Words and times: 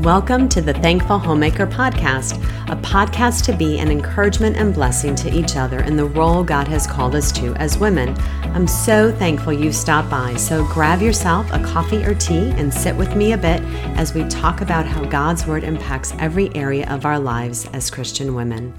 Welcome 0.00 0.48
to 0.50 0.62
the 0.62 0.72
Thankful 0.72 1.18
Homemaker 1.18 1.66
Podcast, 1.66 2.42
a 2.70 2.76
podcast 2.76 3.44
to 3.44 3.52
be 3.54 3.78
an 3.78 3.90
encouragement 3.90 4.56
and 4.56 4.72
blessing 4.72 5.14
to 5.16 5.30
each 5.30 5.56
other 5.56 5.82
in 5.82 5.94
the 5.94 6.06
role 6.06 6.42
God 6.42 6.66
has 6.68 6.86
called 6.86 7.14
us 7.14 7.30
to 7.32 7.54
as 7.56 7.76
women. 7.76 8.16
I'm 8.54 8.66
so 8.66 9.12
thankful 9.12 9.52
you 9.52 9.72
stopped 9.72 10.08
by, 10.08 10.36
so 10.36 10.64
grab 10.68 11.02
yourself 11.02 11.52
a 11.52 11.62
coffee 11.62 12.02
or 12.02 12.14
tea 12.14 12.48
and 12.52 12.72
sit 12.72 12.96
with 12.96 13.14
me 13.14 13.34
a 13.34 13.36
bit 13.36 13.60
as 13.98 14.14
we 14.14 14.26
talk 14.28 14.62
about 14.62 14.86
how 14.86 15.04
God's 15.04 15.46
Word 15.46 15.64
impacts 15.64 16.14
every 16.18 16.48
area 16.56 16.88
of 16.88 17.04
our 17.04 17.18
lives 17.18 17.66
as 17.74 17.90
Christian 17.90 18.34
women. 18.34 18.72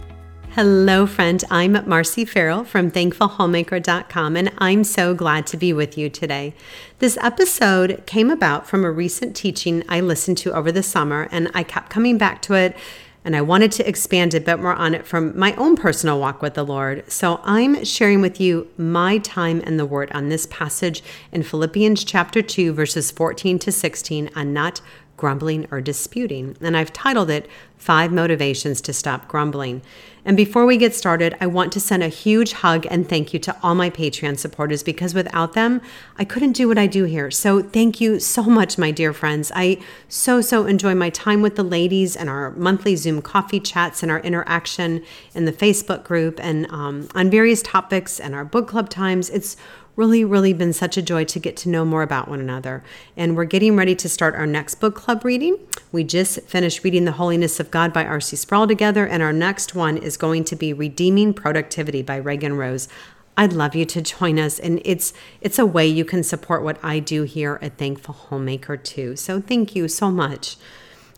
Hello, 0.55 1.05
friend. 1.07 1.41
I'm 1.49 1.75
Marci 1.75 2.27
Farrell 2.27 2.65
from 2.65 2.91
thankfulhomemaker.com, 2.91 4.35
and 4.35 4.51
I'm 4.57 4.83
so 4.83 5.13
glad 5.13 5.47
to 5.47 5.55
be 5.55 5.71
with 5.71 5.97
you 5.97 6.09
today. 6.09 6.53
This 6.99 7.17
episode 7.21 8.03
came 8.05 8.29
about 8.29 8.67
from 8.67 8.83
a 8.83 8.91
recent 8.91 9.33
teaching 9.33 9.81
I 9.87 10.01
listened 10.01 10.37
to 10.39 10.51
over 10.51 10.69
the 10.69 10.83
summer, 10.83 11.29
and 11.31 11.49
I 11.53 11.63
kept 11.63 11.89
coming 11.89 12.17
back 12.17 12.41
to 12.41 12.55
it, 12.55 12.75
and 13.23 13.33
I 13.33 13.41
wanted 13.41 13.71
to 13.73 13.87
expand 13.87 14.33
a 14.33 14.41
bit 14.41 14.59
more 14.59 14.73
on 14.73 14.93
it 14.93 15.07
from 15.07 15.39
my 15.39 15.55
own 15.55 15.77
personal 15.77 16.19
walk 16.19 16.41
with 16.41 16.55
the 16.55 16.65
Lord. 16.65 17.09
So 17.09 17.39
I'm 17.45 17.85
sharing 17.85 18.19
with 18.19 18.41
you 18.41 18.67
my 18.77 19.19
time 19.19 19.61
in 19.61 19.77
the 19.77 19.85
Word 19.85 20.11
on 20.11 20.27
this 20.27 20.47
passage 20.47 21.01
in 21.31 21.43
Philippians 21.43 22.03
chapter 22.03 22.41
2, 22.41 22.73
verses 22.73 23.09
14 23.09 23.57
to 23.59 23.71
16 23.71 24.29
on 24.35 24.51
not 24.51 24.81
grumbling 25.21 25.67
or 25.69 25.79
disputing. 25.79 26.57
And 26.61 26.75
I've 26.75 26.91
titled 26.91 27.29
it 27.29 27.47
Five 27.77 28.11
Motivations 28.11 28.81
to 28.81 28.91
Stop 28.91 29.27
Grumbling. 29.27 29.83
And 30.25 30.35
before 30.35 30.65
we 30.65 30.77
get 30.77 30.95
started, 30.95 31.35
I 31.39 31.45
want 31.45 31.71
to 31.73 31.79
send 31.79 32.01
a 32.01 32.07
huge 32.07 32.53
hug 32.53 32.87
and 32.89 33.07
thank 33.07 33.31
you 33.31 33.39
to 33.39 33.55
all 33.61 33.75
my 33.75 33.89
Patreon 33.89 34.37
supporters 34.39 34.81
because 34.81 35.13
without 35.13 35.53
them, 35.53 35.79
I 36.17 36.25
couldn't 36.25 36.53
do 36.53 36.67
what 36.67 36.79
I 36.79 36.87
do 36.87 37.03
here. 37.03 37.29
So 37.29 37.61
thank 37.61 38.01
you 38.01 38.19
so 38.19 38.43
much, 38.43 38.79
my 38.79 38.89
dear 38.89 39.13
friends. 39.13 39.51
I 39.55 39.77
so, 40.09 40.41
so 40.41 40.65
enjoy 40.65 40.95
my 40.95 41.11
time 41.11 41.43
with 41.43 41.55
the 41.55 41.63
ladies 41.63 42.15
and 42.15 42.27
our 42.27 42.51
monthly 42.51 42.95
Zoom 42.95 43.21
coffee 43.21 43.59
chats 43.59 44.01
and 44.01 44.11
our 44.11 44.19
interaction 44.21 45.03
in 45.35 45.45
the 45.45 45.53
Facebook 45.53 46.03
group 46.03 46.39
and 46.43 46.65
um, 46.71 47.07
on 47.13 47.29
various 47.29 47.61
topics 47.61 48.19
and 48.19 48.33
our 48.33 48.45
book 48.45 48.67
club 48.67 48.89
times. 48.89 49.29
It's 49.29 49.55
really, 49.95 50.23
really 50.23 50.53
been 50.53 50.73
such 50.73 50.97
a 50.97 51.01
joy 51.01 51.23
to 51.25 51.39
get 51.39 51.57
to 51.57 51.69
know 51.69 51.85
more 51.85 52.01
about 52.01 52.27
one 52.27 52.39
another. 52.39 52.83
And 53.17 53.35
we're 53.35 53.45
getting 53.45 53.75
ready 53.75 53.95
to 53.95 54.09
start 54.09 54.35
our 54.35 54.47
next 54.47 54.75
book 54.75 54.95
club 54.95 55.25
reading. 55.25 55.57
We 55.91 56.03
just 56.03 56.41
finished 56.43 56.83
reading 56.83 57.05
The 57.05 57.13
Holiness 57.13 57.59
of 57.59 57.71
God 57.71 57.91
by 57.93 58.05
R.C. 58.05 58.35
Sproul 58.35 58.67
together, 58.67 59.05
and 59.05 59.21
our 59.21 59.33
next 59.33 59.75
one 59.75 59.97
is 59.97 60.17
going 60.17 60.43
to 60.45 60.55
be 60.55 60.73
Redeeming 60.73 61.33
Productivity 61.33 62.01
by 62.01 62.17
Reagan 62.17 62.55
Rose. 62.57 62.87
I'd 63.37 63.53
love 63.53 63.75
you 63.75 63.85
to 63.85 64.01
join 64.01 64.37
us 64.39 64.59
and 64.59 64.81
it's 64.83 65.13
it's 65.39 65.57
a 65.57 65.65
way 65.65 65.87
you 65.87 66.03
can 66.03 66.21
support 66.21 66.63
what 66.63 66.77
I 66.83 66.99
do 66.99 67.23
here 67.23 67.57
at 67.61 67.77
Thankful 67.77 68.13
Homemaker 68.13 68.75
too. 68.77 69.15
So 69.15 69.39
thank 69.39 69.73
you 69.73 69.87
so 69.87 70.11
much. 70.11 70.57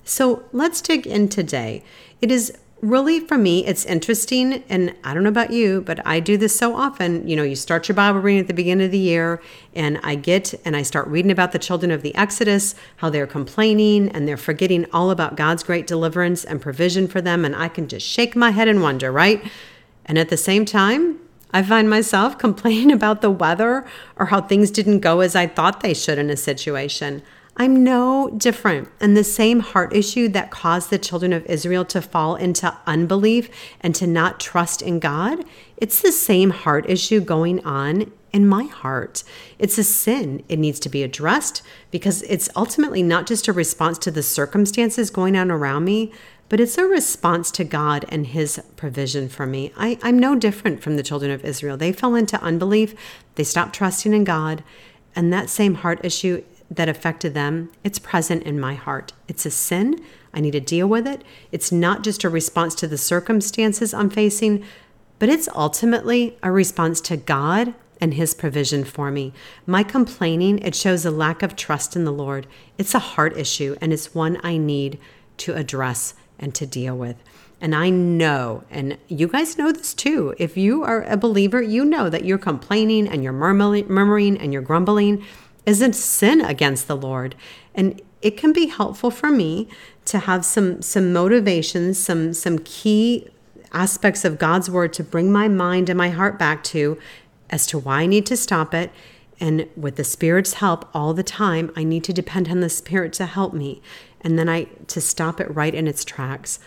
So 0.03 0.43
let's 0.51 0.81
dig 0.81 1.07
in 1.07 1.27
today. 1.27 1.83
It 2.21 2.31
is 2.31 2.57
really 2.83 3.17
for 3.17 3.37
me 3.37 3.65
it's 3.65 3.85
interesting 3.85 4.61
and 4.67 4.93
i 5.05 5.13
don't 5.13 5.23
know 5.23 5.29
about 5.29 5.51
you 5.51 5.79
but 5.83 6.05
i 6.05 6.19
do 6.19 6.35
this 6.35 6.53
so 6.53 6.75
often 6.75 7.25
you 7.25 7.33
know 7.33 7.41
you 7.41 7.55
start 7.55 7.87
your 7.87 7.95
bible 7.95 8.19
reading 8.19 8.41
at 8.41 8.47
the 8.47 8.53
beginning 8.53 8.85
of 8.85 8.91
the 8.91 8.97
year 8.97 9.41
and 9.73 9.97
i 10.03 10.15
get 10.15 10.53
and 10.65 10.75
i 10.75 10.81
start 10.81 11.07
reading 11.07 11.31
about 11.31 11.53
the 11.53 11.59
children 11.59 11.91
of 11.91 12.01
the 12.01 12.13
exodus 12.13 12.75
how 12.97 13.09
they're 13.09 13.25
complaining 13.25 14.09
and 14.09 14.27
they're 14.27 14.35
forgetting 14.35 14.85
all 14.91 15.11
about 15.11 15.37
god's 15.37 15.63
great 15.63 15.87
deliverance 15.87 16.43
and 16.43 16.61
provision 16.61 17.07
for 17.07 17.21
them 17.21 17.45
and 17.45 17.55
i 17.55 17.69
can 17.69 17.87
just 17.87 18.05
shake 18.05 18.35
my 18.35 18.51
head 18.51 18.67
and 18.67 18.81
wonder 18.81 19.13
right 19.13 19.49
and 20.03 20.17
at 20.17 20.27
the 20.27 20.37
same 20.37 20.65
time 20.65 21.17
I 21.55 21.61
find 21.61 21.87
myself 21.87 22.37
complaining 22.39 22.91
about 22.91 23.21
the 23.21 23.29
weather 23.29 23.85
or 24.15 24.25
how 24.25 24.41
things 24.41 24.71
didn't 24.71 25.01
go 25.01 25.19
as 25.19 25.35
I 25.35 25.45
thought 25.45 25.81
they 25.81 25.93
should 25.93 26.17
in 26.17 26.31
a 26.31 26.35
situation. 26.35 27.21
I'm 27.55 27.83
no 27.83 28.31
different. 28.35 28.89
And 28.99 29.15
the 29.15 29.23
same 29.23 29.59
heart 29.59 29.95
issue 29.95 30.27
that 30.29 30.49
caused 30.49 30.89
the 30.89 30.97
children 30.97 31.31
of 31.33 31.45
Israel 31.45 31.85
to 31.85 32.01
fall 32.01 32.35
into 32.35 32.75
unbelief 32.87 33.49
and 33.81 33.93
to 33.95 34.07
not 34.07 34.39
trust 34.39 34.81
in 34.81 34.99
God, 34.99 35.45
it's 35.77 36.01
the 36.01 36.11
same 36.11 36.49
heart 36.49 36.89
issue 36.89 37.21
going 37.21 37.63
on 37.63 38.11
in 38.31 38.47
my 38.47 38.63
heart. 38.63 39.23
It's 39.59 39.77
a 39.77 39.83
sin. 39.83 40.43
It 40.49 40.57
needs 40.57 40.79
to 40.81 40.89
be 40.89 41.03
addressed 41.03 41.61
because 41.91 42.23
it's 42.23 42.49
ultimately 42.55 43.03
not 43.03 43.27
just 43.27 43.47
a 43.47 43.53
response 43.53 43.99
to 43.99 44.11
the 44.11 44.23
circumstances 44.23 45.11
going 45.11 45.37
on 45.37 45.51
around 45.51 45.85
me, 45.85 46.11
but 46.49 46.59
it's 46.59 46.77
a 46.77 46.85
response 46.85 47.51
to 47.51 47.63
God 47.63 48.05
and 48.09 48.27
His 48.27 48.59
provision 48.75 49.29
for 49.29 49.45
me. 49.45 49.71
I, 49.77 49.99
am 50.01 50.17
no 50.17 50.35
different 50.35 50.81
from 50.81 50.97
the 50.97 51.03
children 51.03 51.31
of 51.31 51.45
Israel. 51.45 51.77
They 51.77 51.93
fell 51.93 52.15
into 52.15 52.41
unbelief, 52.41 52.95
they 53.35 53.43
stopped 53.43 53.75
trusting 53.75 54.13
in 54.13 54.23
God, 54.23 54.63
and 55.15 55.31
that 55.31 55.49
same 55.49 55.75
heart 55.75 56.03
issue 56.03 56.43
that 56.69 56.89
affected 56.89 57.33
them, 57.33 57.71
it's 57.83 57.99
present 57.99 58.43
in 58.43 58.59
my 58.59 58.73
heart. 58.73 59.13
It's 59.27 59.45
a 59.45 59.51
sin. 59.51 60.03
I 60.33 60.39
need 60.39 60.51
to 60.51 60.59
deal 60.59 60.87
with 60.87 61.07
it. 61.07 61.23
It's 61.51 61.71
not 61.71 62.03
just 62.03 62.23
a 62.23 62.29
response 62.29 62.73
to 62.75 62.87
the 62.87 62.97
circumstances 62.97 63.93
I'm 63.93 64.09
facing, 64.09 64.65
but 65.19 65.29
it's 65.29 65.49
ultimately 65.55 66.37
a 66.41 66.51
response 66.51 66.99
to 67.01 67.17
God 67.17 67.75
and 68.01 68.15
his 68.15 68.33
provision 68.33 68.83
for 68.83 69.11
me. 69.11 69.31
My 69.65 69.83
complaining, 69.83 70.59
it 70.59 70.75
shows 70.75 71.05
a 71.05 71.11
lack 71.11 71.43
of 71.43 71.55
trust 71.55 71.95
in 71.95 72.03
the 72.03 72.11
Lord. 72.11 72.47
It's 72.77 72.95
a 72.95 72.99
heart 72.99 73.37
issue 73.37 73.77
and 73.79 73.93
it's 73.93 74.15
one 74.15 74.39
I 74.43 74.57
need 74.57 74.99
to 75.37 75.53
address 75.53 76.15
and 76.39 76.53
to 76.55 76.65
deal 76.65 76.97
with. 76.97 77.15
And 77.61 77.73
I 77.73 77.89
know, 77.89 78.65
and 78.69 78.97
you 79.07 79.29
guys 79.29 79.57
know 79.57 79.71
this 79.71 79.93
too. 79.93 80.35
If 80.37 80.57
you 80.57 80.83
are 80.83 81.03
a 81.03 81.15
believer, 81.15 81.61
you 81.61 81.85
know 81.85 82.09
that 82.09 82.25
you're 82.25 82.37
complaining 82.37 83.07
and 83.07 83.23
you're 83.23 83.31
murmuring 83.31 84.37
and 84.37 84.51
you're 84.51 84.61
grumbling 84.61 85.23
isn't 85.65 85.93
sin 85.93 86.41
against 86.41 86.87
the 86.87 86.97
Lord. 86.97 87.35
And 87.73 88.01
it 88.21 88.37
can 88.37 88.53
be 88.53 88.67
helpful 88.67 89.11
for 89.11 89.29
me 89.29 89.67
to 90.05 90.19
have 90.19 90.45
some 90.45 90.81
some 90.81 91.13
motivations, 91.13 91.97
some 91.99 92.33
some 92.33 92.59
key 92.59 93.27
aspects 93.71 94.23
of 94.23 94.37
God's 94.37 94.69
word 94.69 94.93
to 94.93 95.03
bring 95.03 95.31
my 95.31 95.47
mind 95.47 95.89
and 95.89 95.97
my 95.97 96.09
heart 96.09 96.37
back 96.37 96.63
to 96.65 96.97
as 97.49 97.65
to 97.67 97.77
why 97.79 98.01
I 98.01 98.05
need 98.05 98.25
to 98.27 98.37
stop 98.37 98.73
it. 98.73 98.91
And 99.39 99.67
with 99.75 99.95
the 99.95 100.03
Spirit's 100.03 100.55
help 100.55 100.87
all 100.93 101.13
the 101.13 101.23
time, 101.23 101.71
I 101.75 101.83
need 101.83 102.03
to 102.05 102.13
depend 102.13 102.49
on 102.49 102.61
the 102.61 102.69
Spirit 102.69 103.13
to 103.13 103.25
help 103.25 103.53
me. 103.53 103.81
And 104.21 104.39
then 104.39 104.47
I 104.47 104.65
to 104.87 105.01
stop 105.01 105.41
it 105.41 105.53
right 105.53 105.73
in 105.73 105.87
its 105.87 106.05
tracks. 106.05 106.59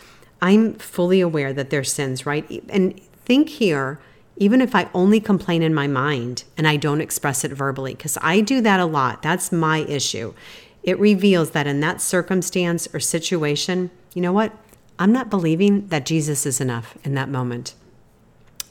I'm 0.43 0.75
fully 0.75 1.21
aware 1.21 1.53
that 1.53 1.71
there's 1.71 1.93
sins, 1.93 2.27
right? 2.27 2.45
And 2.69 3.01
think 3.25 3.49
here 3.49 3.99
even 4.37 4.61
if 4.61 4.75
I 4.75 4.89
only 4.95 5.21
complain 5.21 5.63
in 5.63 5.75
my 5.75 5.87
mind 5.87 6.45
and 6.57 6.69
I 6.69 6.77
don't 6.77 7.01
express 7.01 7.45
it 7.45 7.53
verbally, 7.53 7.95
because 7.95 8.19
I 8.21 8.41
do 8.41 8.61
that 8.61 8.81
a 8.81 8.87
lot. 8.87 9.23
That's 9.23 9.51
my 9.51 9.79
issue. 9.79 10.35
It 10.83 10.99
reveals 10.99 11.51
that 11.51 11.67
in 11.67 11.81
that 11.81 12.01
circumstance 12.01 12.87
or 12.93 13.01
situation, 13.01 13.91
you 14.15 14.23
know 14.23 14.33
what? 14.33 14.53
I'm 14.99 15.13
not 15.13 15.31
believing 15.31 15.89
that 15.89 16.07
Jesus 16.07 16.47
is 16.47 16.61
enough 16.61 16.97
in 17.05 17.15
that 17.15 17.29
moment. 17.29 17.75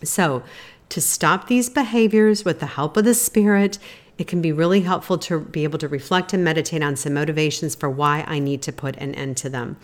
So, 0.04 0.44
to 0.90 1.02
stop 1.02 1.48
these 1.48 1.70
behaviors 1.70 2.46
with 2.46 2.60
the 2.60 2.68
help 2.68 2.96
of 2.96 3.06
the 3.06 3.16
Spirit, 3.16 3.80
it 4.18 4.28
can 4.28 4.42
be 4.42 4.52
really 4.52 4.82
helpful 4.82 5.18
to 5.18 5.40
be 5.40 5.64
able 5.64 5.80
to 5.80 5.88
reflect 5.88 6.32
and 6.32 6.44
meditate 6.44 6.84
on 6.84 6.96
some 6.96 7.14
motivations 7.14 7.76
for 7.76 7.90
why 7.90 8.24
I 8.28 8.40
need 8.40 8.62
to 8.64 8.72
put 8.72 8.96
an 8.98 9.14
end 9.16 9.38
to 9.38 9.50
them. 9.50 9.78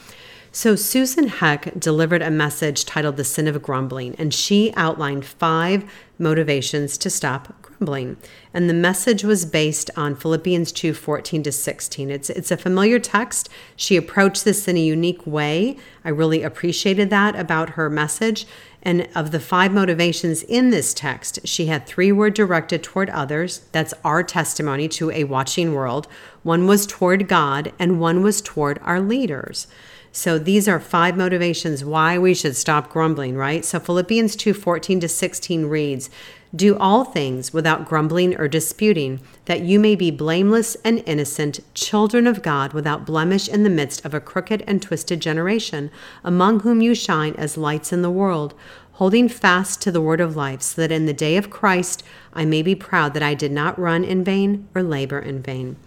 So, 0.54 0.76
Susan 0.76 1.30
Heck 1.30 1.80
delivered 1.80 2.22
a 2.22 2.30
message 2.30 2.84
titled 2.84 3.16
The 3.16 3.24
Sin 3.24 3.48
of 3.48 3.62
Grumbling, 3.62 4.16
and 4.18 4.34
she 4.34 4.74
outlined 4.76 5.24
five 5.24 5.90
motivations 6.20 6.98
to 6.98 7.10
stop 7.10 7.62
grumbling. 7.62 8.18
And 8.54 8.70
the 8.70 8.74
message 8.74 9.24
was 9.24 9.46
based 9.46 9.90
on 9.96 10.14
Philippians 10.14 10.74
2 10.74 10.94
14 10.94 11.44
to 11.44 11.54
16. 11.54 12.12
It's, 12.12 12.30
it's 12.30 12.52
a 12.52 12.58
familiar 12.58 13.00
text. 13.00 13.48
She 13.78 13.96
approached 13.96 14.44
this 14.44 14.68
in 14.68 14.76
a 14.76 14.82
unique 14.82 15.26
way. 15.26 15.78
I 16.04 16.10
really 16.10 16.44
appreciated 16.44 17.10
that 17.12 17.34
about 17.38 17.72
her 17.72 17.90
message. 17.90 18.46
And 18.84 19.08
of 19.16 19.32
the 19.32 19.40
five 19.40 19.72
motivations 19.72 20.44
in 20.44 20.70
this 20.70 20.94
text, 20.94 21.48
she 21.48 21.68
had 21.68 21.86
three 21.86 22.12
were 22.12 22.30
directed 22.30 22.84
toward 22.84 23.10
others. 23.12 23.62
That's 23.72 23.94
our 24.04 24.22
testimony 24.22 24.90
to 24.90 25.12
a 25.12 25.24
watching 25.24 25.74
world. 25.74 26.08
One 26.44 26.68
was 26.68 26.86
toward 26.86 27.30
God, 27.30 27.72
and 27.80 28.02
one 28.02 28.22
was 28.22 28.42
toward 28.42 28.80
our 28.84 29.00
leaders. 29.00 29.68
So 30.14 30.38
these 30.38 30.68
are 30.68 30.80
five 30.80 31.16
motivations 31.16 31.86
why 31.86 32.18
we 32.18 32.34
should 32.34 32.58
stop 32.58 32.90
grumbling, 32.90 33.38
right? 33.38 33.64
So 33.64 33.80
Philippians 33.80 34.36
2 34.36 34.54
14 34.54 35.00
to 35.00 35.08
16 35.08 35.66
reads, 35.68 36.10
Do 36.54 36.78
all 36.78 37.06
things 37.06 37.54
without 37.54 37.88
grumbling 37.88 38.36
or 38.36 38.50
disputing, 38.50 39.22
that 39.46 39.62
you 39.62 39.80
may 39.80 39.96
be 39.96 40.12
blameless 40.12 40.76
and 40.84 41.02
innocent, 41.06 41.62
children 41.74 42.28
of 42.28 42.42
God, 42.42 42.74
without 42.74 43.06
blemish 43.06 43.48
in 43.48 43.64
the 43.64 43.70
midst 43.70 44.04
of 44.04 44.14
a 44.14 44.20
crooked 44.20 44.66
and 44.68 44.82
twisted 44.82 45.22
generation, 45.22 45.90
among 46.26 46.60
whom 46.60 46.82
you 46.82 46.94
shine 46.94 47.34
as 47.36 47.56
lights 47.56 47.94
in 47.94 48.02
the 48.02 48.12
world, 48.12 48.54
holding 48.94 49.30
fast 49.30 49.82
to 49.82 49.94
the 49.94 50.02
word 50.02 50.20
of 50.20 50.36
life, 50.36 50.62
so 50.62 50.82
that 50.82 50.92
in 50.92 51.06
the 51.06 51.14
day 51.14 51.38
of 51.38 51.50
Christ 51.50 52.04
I 52.34 52.44
may 52.44 52.62
be 52.62 52.76
proud 52.76 53.14
that 53.14 53.24
I 53.24 53.34
did 53.34 53.54
not 53.54 53.80
run 53.80 54.04
in 54.04 54.26
vain 54.26 54.68
or 54.76 54.84
labor 54.84 55.20
in 55.20 55.42
vain. 55.42 55.78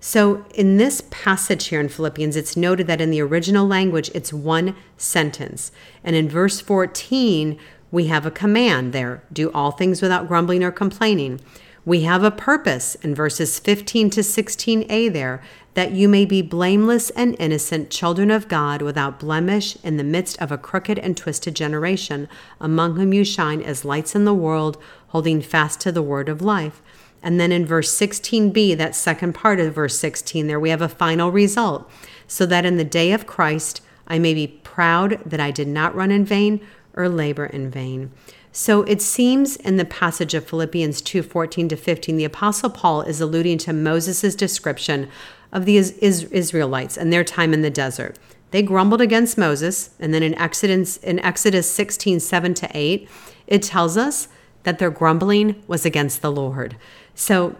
So, 0.00 0.44
in 0.54 0.76
this 0.76 1.02
passage 1.10 1.66
here 1.66 1.80
in 1.80 1.88
Philippians, 1.88 2.36
it's 2.36 2.56
noted 2.56 2.86
that 2.86 3.00
in 3.00 3.10
the 3.10 3.20
original 3.20 3.66
language, 3.66 4.10
it's 4.14 4.32
one 4.32 4.76
sentence. 4.96 5.72
And 6.04 6.14
in 6.14 6.28
verse 6.28 6.60
14, 6.60 7.58
we 7.90 8.06
have 8.06 8.24
a 8.24 8.30
command 8.30 8.92
there 8.92 9.24
do 9.32 9.50
all 9.52 9.72
things 9.72 10.00
without 10.00 10.28
grumbling 10.28 10.62
or 10.62 10.70
complaining. 10.70 11.40
We 11.84 12.02
have 12.02 12.22
a 12.22 12.30
purpose 12.30 12.96
in 12.96 13.14
verses 13.14 13.58
15 13.58 14.10
to 14.10 14.20
16a 14.20 15.12
there 15.12 15.42
that 15.74 15.92
you 15.92 16.08
may 16.08 16.24
be 16.24 16.42
blameless 16.42 17.08
and 17.10 17.34
innocent 17.38 17.90
children 17.90 18.30
of 18.30 18.46
God 18.46 18.82
without 18.82 19.18
blemish 19.18 19.76
in 19.82 19.96
the 19.96 20.04
midst 20.04 20.40
of 20.40 20.52
a 20.52 20.58
crooked 20.58 20.98
and 20.98 21.16
twisted 21.16 21.56
generation, 21.56 22.28
among 22.60 22.96
whom 22.96 23.12
you 23.14 23.24
shine 23.24 23.62
as 23.62 23.84
lights 23.84 24.14
in 24.14 24.24
the 24.24 24.34
world, 24.34 24.76
holding 25.08 25.40
fast 25.40 25.80
to 25.80 25.90
the 25.90 26.02
word 26.02 26.28
of 26.28 26.42
life. 26.42 26.82
And 27.22 27.40
then 27.40 27.52
in 27.52 27.66
verse 27.66 27.94
16b, 27.96 28.76
that 28.76 28.94
second 28.94 29.34
part 29.34 29.60
of 29.60 29.74
verse 29.74 29.98
16, 29.98 30.46
there 30.46 30.60
we 30.60 30.70
have 30.70 30.82
a 30.82 30.88
final 30.88 31.30
result. 31.32 31.90
So 32.26 32.46
that 32.46 32.64
in 32.64 32.76
the 32.76 32.84
day 32.84 33.12
of 33.12 33.26
Christ 33.26 33.82
I 34.06 34.18
may 34.18 34.34
be 34.34 34.46
proud 34.46 35.20
that 35.24 35.40
I 35.40 35.50
did 35.50 35.68
not 35.68 35.94
run 35.94 36.10
in 36.10 36.24
vain 36.24 36.60
or 36.94 37.08
labor 37.08 37.46
in 37.46 37.70
vain. 37.70 38.12
So 38.52 38.82
it 38.82 39.02
seems 39.02 39.56
in 39.56 39.76
the 39.76 39.84
passage 39.84 40.34
of 40.34 40.46
Philippians 40.46 41.00
2 41.02 41.22
14 41.22 41.68
to 41.68 41.76
15, 41.76 42.16
the 42.16 42.24
Apostle 42.24 42.70
Paul 42.70 43.02
is 43.02 43.20
alluding 43.20 43.58
to 43.58 43.72
Moses' 43.72 44.34
description 44.34 45.08
of 45.52 45.64
the 45.64 45.76
Israelites 45.76 46.96
and 46.96 47.12
their 47.12 47.24
time 47.24 47.54
in 47.54 47.62
the 47.62 47.70
desert. 47.70 48.18
They 48.50 48.62
grumbled 48.62 49.00
against 49.00 49.36
Moses, 49.36 49.90
and 50.00 50.14
then 50.14 50.22
in 50.22 50.34
Exodus, 50.34 50.96
in 50.98 51.18
Exodus 51.20 51.70
16 51.70 52.20
7 52.20 52.54
to 52.54 52.70
8, 52.74 53.08
it 53.46 53.62
tells 53.62 53.96
us 53.96 54.28
that 54.62 54.78
their 54.78 54.90
grumbling 54.90 55.62
was 55.66 55.84
against 55.84 56.22
the 56.22 56.32
Lord. 56.32 56.76
So 57.18 57.56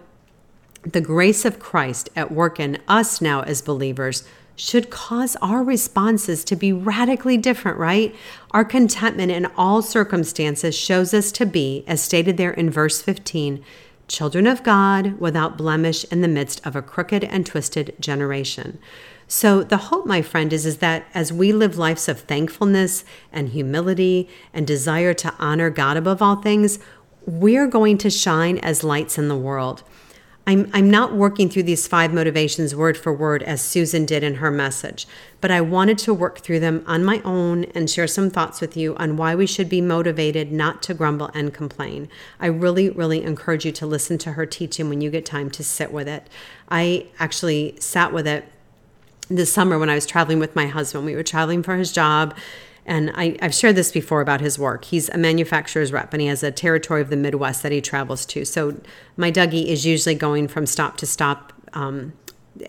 the 0.82 1.00
grace 1.00 1.44
of 1.44 1.58
Christ 1.58 2.10
at 2.14 2.31
work 2.31 2.60
in 2.60 2.78
us 2.87 3.20
now 3.20 3.43
as 3.43 3.60
believers 3.60 4.22
should 4.55 4.88
cause 4.88 5.37
our 5.43 5.64
responses 5.64 6.44
to 6.44 6.55
be 6.55 6.72
radically 6.72 7.37
different, 7.37 7.76
right? 7.76 8.14
Our 8.52 8.64
contentment 8.64 9.32
in 9.32 9.46
all 9.56 9.82
circumstances 9.82 10.78
shows 10.78 11.12
us 11.12 11.32
to 11.32 11.44
be, 11.44 11.82
as 11.88 12.00
stated 12.00 12.37
there 12.37 12.52
in 12.52 12.70
verse 12.70 13.02
15, 13.02 13.64
children 14.06 14.46
of 14.46 14.62
God 14.62 15.19
without 15.19 15.58
blemish 15.58 16.05
in 16.05 16.20
the 16.20 16.28
midst 16.28 16.64
of 16.64 16.76
a 16.76 16.82
crooked 16.82 17.25
and 17.25 17.44
twisted 17.44 17.96
generation. 17.99 18.78
So 19.26 19.62
the 19.62 19.76
hope, 19.76 20.06
my 20.06 20.22
friend, 20.22 20.52
is, 20.52 20.64
is 20.64 20.78
that 20.78 21.05
as 21.12 21.32
we 21.32 21.52
live 21.52 21.76
lives 21.76 22.08
of 22.08 22.20
thankfulness 22.20 23.05
and 23.31 23.50
humility 23.50 24.28
and 24.55 24.66
desire 24.66 25.12
to 25.14 25.34
honor 25.38 25.69
God 25.69 25.99
above 25.99 26.22
all 26.22 26.37
things, 26.37 26.78
we're 27.29 27.67
going 27.67 27.99
to 27.99 28.09
shine 28.09 28.57
as 28.59 28.83
lights 28.83 29.19
in 29.19 29.29
the 29.29 29.37
world. 29.37 29.83
I'm, 30.47 30.71
I'm 30.73 30.91
not 30.91 31.13
working 31.13 31.51
through 31.51 31.65
these 31.65 31.87
five 31.87 32.15
motivations 32.15 32.75
word 32.75 32.97
for 32.97 33.13
word 33.13 33.43
as 33.43 33.61
Susan 33.61 34.07
did 34.07 34.23
in 34.23 34.37
her 34.37 34.51
message, 34.51 35.07
but 35.43 35.51
I 35.51 35.61
wanted 35.61 35.99
to 35.99 36.15
work 36.15 36.39
through 36.39 36.61
them 36.61 36.83
on 36.87 37.05
my 37.05 37.21
own 37.27 37.65
and 37.75 37.91
share 37.91 38.07
some 38.07 38.31
thoughts 38.31 38.63
with 38.63 38.79
you 38.79 38.97
on 38.97 39.19
why 39.19 39.35
we 39.35 39.47
should 39.47 39.69
be 39.69 39.83
motivated 39.83 40.51
not 40.51 40.83
to 40.85 40.95
grumble 40.95 41.31
and 41.35 41.53
complain. 41.53 42.09
I 42.41 42.47
really, 42.47 42.89
really 42.89 43.23
encourage 43.23 43.67
you 43.67 43.73
to 43.73 43.87
listen 43.87 44.17
to 44.19 44.33
her 44.33 44.47
teaching 44.47 44.89
when 44.89 45.03
you 45.03 45.11
get 45.11 45.27
time 45.27 45.51
to 45.51 45.63
sit 45.63 45.93
with 45.93 46.09
it. 46.09 46.31
I 46.71 47.09
actually 47.19 47.77
sat 47.79 48.15
with 48.15 48.27
it 48.27 48.51
this 49.29 49.53
summer 49.53 49.79
when 49.79 49.91
I 49.91 49.95
was 49.95 50.07
traveling 50.07 50.39
with 50.39 50.57
my 50.57 50.67
husband. 50.67 51.05
We 51.05 51.15
were 51.15 51.23
traveling 51.23 51.63
for 51.63 51.77
his 51.77 51.93
job 51.93 52.35
and 52.88 53.12
I, 53.14 53.37
have 53.40 53.55
shared 53.55 53.76
this 53.76 53.93
before 53.93 54.23
about 54.23 54.40
his 54.40 54.58
work. 54.58 54.87
He's 54.87 55.11
a 55.11 55.19
manufacturer's 55.19 55.93
rep 55.93 56.12
and 56.14 56.23
he 56.23 56.26
has 56.29 56.43
a 56.43 56.50
territory 56.50 57.02
of 57.02 57.11
the 57.11 57.17
Midwest 57.17 57.62
that 57.62 57.70
he 57.70 57.82
travels 57.82 58.25
to. 58.26 58.46
So 58.46 58.81
my 59.17 59.31
Dougie 59.31 59.67
is 59.67 59.85
usually 59.85 60.14
going 60.14 60.49
from 60.49 60.64
stop 60.64 60.96
to 60.96 61.06
stop 61.06 61.52
um, 61.75 62.14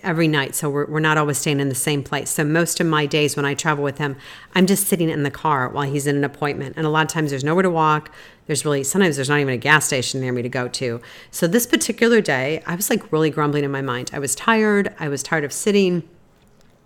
every 0.04 0.28
night. 0.28 0.56
So 0.56 0.70
we're, 0.70 0.88
we're 0.88 1.00
not 1.00 1.18
always 1.18 1.38
staying 1.38 1.62
in 1.62 1.70
the 1.70 1.76
same 1.76 2.04
place. 2.04 2.30
So 2.32 2.44
most 2.44 2.82
of 2.82 2.86
my 2.86 3.06
days 3.06 3.38
when 3.38 3.46
I 3.46 3.54
travel 3.54 3.82
with 3.82 3.98
him, 3.98 4.18
I'm 4.54 4.66
just 4.66 4.88
sitting 4.88 5.10
in 5.10 5.24
the 5.24 5.32
car 5.32 5.70
while 5.70 5.90
he's 5.90 6.06
in 6.06 6.18
an 6.18 6.26
appointment. 6.26 6.76
And 6.76 6.86
a 6.86 6.90
lot 6.90 7.04
of 7.04 7.08
times 7.08 7.30
there's 7.30 7.46
nowhere 7.46 7.64
to 7.64 7.70
walk. 7.70 8.14
There's 8.46 8.66
really, 8.66 8.84
sometimes 8.84 9.16
there's 9.16 9.30
not 9.30 9.40
even 9.40 9.54
a 9.54 9.58
gas 9.58 9.86
station 9.86 10.20
near 10.20 10.34
me 10.34 10.42
to 10.42 10.50
go 10.50 10.68
to. 10.68 11.00
So 11.32 11.48
this 11.48 11.66
particular 11.66 12.20
day, 12.20 12.62
I 12.68 12.76
was 12.76 12.90
like 12.90 13.10
really 13.14 13.30
grumbling 13.30 13.64
in 13.64 13.72
my 13.72 13.82
mind. 13.82 14.12
I 14.12 14.20
was 14.20 14.36
tired. 14.36 14.94
I 15.00 15.08
was 15.08 15.24
tired 15.24 15.46
of 15.46 15.54
sitting 15.54 16.04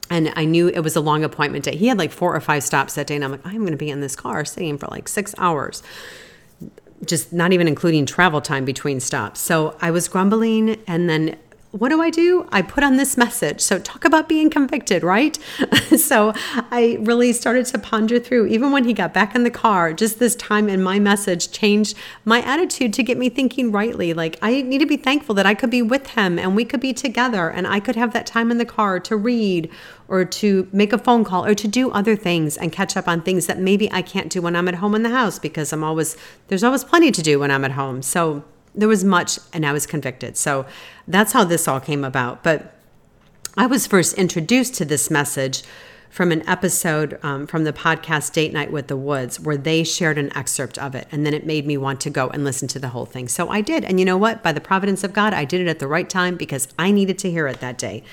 and 0.09 0.31
I 0.35 0.45
knew 0.45 0.67
it 0.67 0.79
was 0.79 0.95
a 0.95 1.01
long 1.01 1.23
appointment 1.23 1.65
day. 1.65 1.75
He 1.75 1.87
had 1.87 1.97
like 1.97 2.11
four 2.11 2.35
or 2.35 2.41
five 2.41 2.63
stops 2.63 2.95
that 2.95 3.07
day, 3.07 3.15
and 3.15 3.23
I'm 3.23 3.31
like, 3.31 3.45
I'm 3.45 3.59
going 3.59 3.71
to 3.71 3.77
be 3.77 3.89
in 3.89 4.01
this 4.01 4.15
car 4.15 4.45
sitting 4.45 4.77
for 4.77 4.87
like 4.87 5.07
six 5.07 5.33
hours, 5.37 5.81
just 7.05 7.33
not 7.33 7.53
even 7.53 7.67
including 7.67 8.05
travel 8.05 8.41
time 8.41 8.65
between 8.65 8.99
stops. 8.99 9.39
So 9.39 9.77
I 9.81 9.91
was 9.91 10.07
grumbling, 10.07 10.81
and 10.87 11.09
then 11.09 11.37
what 11.73 11.89
do 11.89 12.03
I 12.03 12.11
do? 12.11 12.47
I 12.51 12.61
put 12.61 12.83
on 12.83 12.97
this 12.97 13.17
message. 13.17 13.59
So, 13.59 13.79
talk 13.79 14.05
about 14.05 14.29
being 14.29 14.51
convicted, 14.51 15.01
right? 15.01 15.35
so, 15.97 16.31
I 16.69 16.99
really 17.01 17.33
started 17.33 17.65
to 17.67 17.79
ponder 17.79 18.19
through, 18.19 18.45
even 18.45 18.71
when 18.71 18.83
he 18.83 18.93
got 18.93 19.11
back 19.11 19.33
in 19.33 19.43
the 19.43 19.49
car, 19.49 19.91
just 19.91 20.19
this 20.19 20.35
time 20.35 20.69
in 20.69 20.83
my 20.83 20.99
message 20.99 21.51
changed 21.51 21.97
my 22.25 22.43
attitude 22.43 22.93
to 22.93 23.01
get 23.01 23.17
me 23.17 23.27
thinking 23.27 23.71
rightly. 23.71 24.13
Like, 24.13 24.37
I 24.39 24.61
need 24.61 24.79
to 24.79 24.85
be 24.85 24.97
thankful 24.97 25.33
that 25.33 25.47
I 25.47 25.55
could 25.55 25.71
be 25.71 25.81
with 25.81 26.11
him 26.11 26.37
and 26.37 26.55
we 26.55 26.63
could 26.63 26.79
be 26.79 26.93
together 26.93 27.49
and 27.49 27.65
I 27.65 27.79
could 27.79 27.95
have 27.95 28.13
that 28.13 28.27
time 28.27 28.51
in 28.51 28.59
the 28.59 28.65
car 28.65 28.99
to 28.99 29.17
read 29.17 29.67
or 30.07 30.25
to 30.25 30.67
make 30.71 30.93
a 30.93 30.99
phone 30.99 31.23
call 31.23 31.43
or 31.43 31.55
to 31.55 31.67
do 31.67 31.89
other 31.89 32.15
things 32.15 32.55
and 32.55 32.71
catch 32.71 32.95
up 32.95 33.07
on 33.07 33.23
things 33.23 33.47
that 33.47 33.57
maybe 33.57 33.91
I 33.91 34.03
can't 34.03 34.29
do 34.29 34.43
when 34.43 34.55
I'm 34.55 34.67
at 34.67 34.75
home 34.75 34.93
in 34.93 35.01
the 35.01 35.09
house 35.09 35.39
because 35.39 35.73
I'm 35.73 35.83
always, 35.83 36.17
there's 36.49 36.63
always 36.63 36.83
plenty 36.83 37.11
to 37.11 37.23
do 37.23 37.39
when 37.39 37.49
I'm 37.49 37.65
at 37.65 37.71
home. 37.71 38.03
So, 38.03 38.43
there 38.75 38.87
was 38.87 39.03
much, 39.03 39.39
and 39.53 39.65
I 39.65 39.71
was 39.71 39.85
convicted. 39.85 40.37
So 40.37 40.65
that's 41.07 41.33
how 41.33 41.43
this 41.43 41.67
all 41.67 41.79
came 41.79 42.03
about. 42.03 42.43
But 42.43 42.73
I 43.55 43.67
was 43.67 43.85
first 43.85 44.15
introduced 44.15 44.73
to 44.75 44.85
this 44.85 45.11
message 45.11 45.63
from 46.13 46.31
an 46.31 46.47
episode 46.47 47.17
um, 47.23 47.47
from 47.47 47.63
the 47.63 47.73
podcast 47.73 48.33
Date 48.33 48.53
Night 48.53 48.71
with 48.71 48.85
the 48.85 48.95
Woods, 48.95 49.39
where 49.39 49.57
they 49.57 49.83
shared 49.83 50.19
an 50.19 50.31
excerpt 50.37 50.77
of 50.77 50.93
it. 50.93 51.07
And 51.11 51.25
then 51.25 51.33
it 51.33 51.43
made 51.43 51.65
me 51.65 51.75
want 51.75 51.99
to 52.01 52.11
go 52.11 52.27
and 52.29 52.43
listen 52.43 52.67
to 52.67 52.79
the 52.79 52.89
whole 52.89 53.07
thing. 53.07 53.27
So 53.27 53.49
I 53.49 53.61
did. 53.61 53.83
And 53.83 53.97
you 53.97 54.05
know 54.05 54.15
what? 54.15 54.43
By 54.43 54.51
the 54.51 54.61
providence 54.61 55.03
of 55.03 55.11
God, 55.11 55.33
I 55.33 55.43
did 55.43 55.59
it 55.59 55.67
at 55.67 55.79
the 55.79 55.87
right 55.87 56.07
time 56.07 56.35
because 56.35 56.67
I 56.77 56.91
needed 56.91 57.17
to 57.17 57.31
hear 57.31 57.47
it 57.47 57.61
that 57.61 57.79
day. 57.79 58.03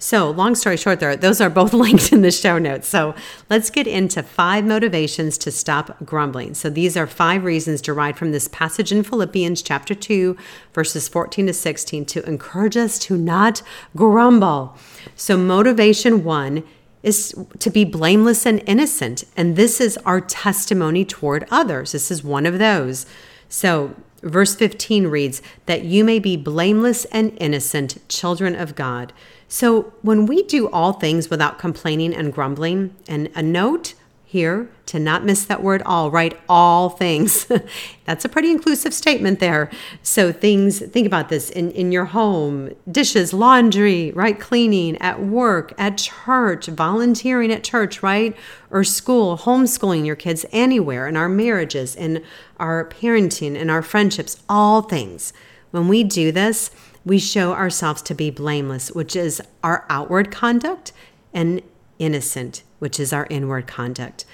So, 0.00 0.30
long 0.30 0.54
story 0.54 0.76
short, 0.76 1.00
there 1.00 1.16
those 1.16 1.40
are 1.40 1.50
both 1.50 1.72
linked 1.74 2.12
in 2.12 2.22
the 2.22 2.30
show 2.30 2.56
notes. 2.58 2.86
So, 2.86 3.16
let's 3.50 3.68
get 3.68 3.88
into 3.88 4.22
five 4.22 4.64
motivations 4.64 5.36
to 5.38 5.50
stop 5.50 6.04
grumbling. 6.04 6.54
So, 6.54 6.70
these 6.70 6.96
are 6.96 7.08
five 7.08 7.42
reasons 7.42 7.82
derived 7.82 8.16
from 8.16 8.30
this 8.30 8.46
passage 8.46 8.92
in 8.92 9.02
Philippians 9.02 9.60
chapter 9.60 9.96
2, 9.96 10.36
verses 10.72 11.08
14 11.08 11.48
to 11.48 11.52
16 11.52 12.04
to 12.04 12.24
encourage 12.28 12.76
us 12.76 13.00
to 13.00 13.16
not 13.16 13.62
grumble. 13.96 14.76
So, 15.16 15.36
motivation 15.36 16.22
1 16.22 16.62
is 17.02 17.34
to 17.58 17.70
be 17.70 17.84
blameless 17.84 18.46
and 18.46 18.62
innocent, 18.66 19.24
and 19.36 19.56
this 19.56 19.80
is 19.80 19.96
our 19.98 20.20
testimony 20.20 21.04
toward 21.04 21.46
others. 21.50 21.92
This 21.92 22.10
is 22.10 22.24
one 22.24 22.46
of 22.46 22.58
those. 22.58 23.06
So, 23.48 23.94
verse 24.22 24.54
15 24.54 25.06
reads 25.06 25.40
that 25.66 25.84
you 25.84 26.04
may 26.04 26.18
be 26.18 26.36
blameless 26.36 27.04
and 27.06 27.36
innocent 27.38 27.98
children 28.08 28.54
of 28.54 28.74
God. 28.74 29.12
So, 29.46 29.92
when 30.02 30.26
we 30.26 30.42
do 30.42 30.68
all 30.70 30.92
things 30.92 31.30
without 31.30 31.58
complaining 31.58 32.14
and 32.14 32.32
grumbling, 32.32 32.94
and 33.06 33.30
a 33.34 33.42
note 33.42 33.94
here 34.28 34.68
to 34.84 34.98
not 34.98 35.24
miss 35.24 35.46
that 35.46 35.62
word 35.62 35.80
all, 35.86 36.10
right? 36.10 36.38
All 36.50 36.90
things. 36.90 37.50
That's 38.04 38.26
a 38.26 38.28
pretty 38.28 38.50
inclusive 38.50 38.92
statement 38.92 39.40
there. 39.40 39.70
So, 40.02 40.32
things, 40.32 40.80
think 40.80 41.06
about 41.06 41.30
this 41.30 41.48
in, 41.48 41.70
in 41.70 41.92
your 41.92 42.04
home 42.04 42.72
dishes, 42.90 43.32
laundry, 43.32 44.12
right? 44.12 44.38
Cleaning, 44.38 44.98
at 44.98 45.22
work, 45.22 45.72
at 45.78 45.96
church, 45.96 46.66
volunteering 46.66 47.50
at 47.50 47.64
church, 47.64 48.02
right? 48.02 48.36
Or 48.70 48.84
school, 48.84 49.38
homeschooling 49.38 50.04
your 50.04 50.14
kids 50.14 50.44
anywhere, 50.52 51.08
in 51.08 51.16
our 51.16 51.30
marriages, 51.30 51.96
in 51.96 52.22
our 52.60 52.84
parenting, 52.84 53.56
in 53.56 53.70
our 53.70 53.80
friendships, 53.80 54.42
all 54.46 54.82
things. 54.82 55.32
When 55.70 55.88
we 55.88 56.04
do 56.04 56.32
this, 56.32 56.70
we 57.02 57.18
show 57.18 57.54
ourselves 57.54 58.02
to 58.02 58.14
be 58.14 58.28
blameless, 58.28 58.90
which 58.90 59.16
is 59.16 59.40
our 59.64 59.86
outward 59.88 60.30
conduct, 60.30 60.92
and 61.32 61.62
innocent, 61.98 62.62
which 62.78 63.00
is 63.00 63.12
our 63.12 63.26
inward 63.30 63.66
conduct. 63.66 64.24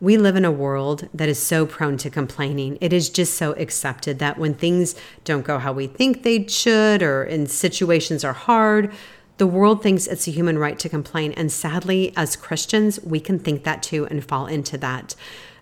We 0.00 0.16
live 0.16 0.36
in 0.36 0.44
a 0.44 0.50
world 0.50 1.08
that 1.14 1.28
is 1.28 1.40
so 1.40 1.64
prone 1.64 1.96
to 1.98 2.10
complaining. 2.10 2.76
It 2.80 2.92
is 2.92 3.08
just 3.08 3.34
so 3.34 3.52
accepted 3.52 4.18
that 4.18 4.38
when 4.38 4.54
things 4.54 4.94
don't 5.24 5.44
go 5.44 5.58
how 5.58 5.72
we 5.72 5.86
think 5.86 6.22
they 6.22 6.46
should, 6.46 7.02
or 7.02 7.24
in 7.24 7.46
situations 7.46 8.24
are 8.24 8.32
hard, 8.32 8.92
the 9.38 9.46
world 9.46 9.82
thinks 9.82 10.06
it's 10.06 10.28
a 10.28 10.32
human 10.32 10.58
right 10.58 10.78
to 10.78 10.88
complain. 10.88 11.32
And 11.32 11.50
sadly, 11.50 12.12
as 12.16 12.36
Christians, 12.36 13.00
we 13.00 13.18
can 13.18 13.38
think 13.38 13.64
that 13.64 13.82
too 13.82 14.06
and 14.06 14.24
fall 14.24 14.46
into 14.46 14.76
that. 14.78 15.14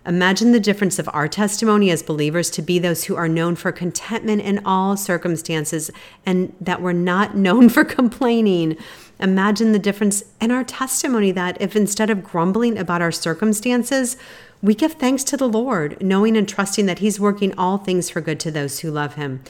Imagine 0.05 0.51
the 0.51 0.59
difference 0.59 0.99
of 0.99 1.09
our 1.13 1.29
testimony 1.29 1.89
as 1.89 2.03
believers 2.03 2.49
to 2.51 2.61
be 2.61 2.77
those 2.77 3.05
who 3.05 3.15
are 3.15 3.29
known 3.29 3.55
for 3.55 3.71
contentment 3.71 4.41
in 4.41 4.63
all 4.65 4.97
circumstances 4.97 5.89
and 6.25 6.53
that 6.59 6.81
we're 6.81 6.91
not 6.91 7.37
known 7.37 7.69
for 7.69 7.85
complaining. 7.85 8.77
Imagine 9.19 9.71
the 9.71 9.79
difference 9.79 10.23
in 10.41 10.51
our 10.51 10.63
testimony 10.63 11.31
that 11.31 11.61
if 11.61 11.75
instead 11.75 12.09
of 12.09 12.23
grumbling 12.23 12.77
about 12.77 13.01
our 13.01 13.11
circumstances, 13.11 14.17
we 14.61 14.73
give 14.73 14.93
thanks 14.93 15.23
to 15.25 15.37
the 15.37 15.47
Lord, 15.47 16.01
knowing 16.01 16.35
and 16.37 16.47
trusting 16.47 16.85
that 16.87 16.99
He's 16.99 17.19
working 17.19 17.53
all 17.57 17.77
things 17.77 18.09
for 18.09 18.21
good 18.21 18.39
to 18.41 18.51
those 18.51 18.79
who 18.79 18.91
love 18.91 19.15
Him. 19.15 19.41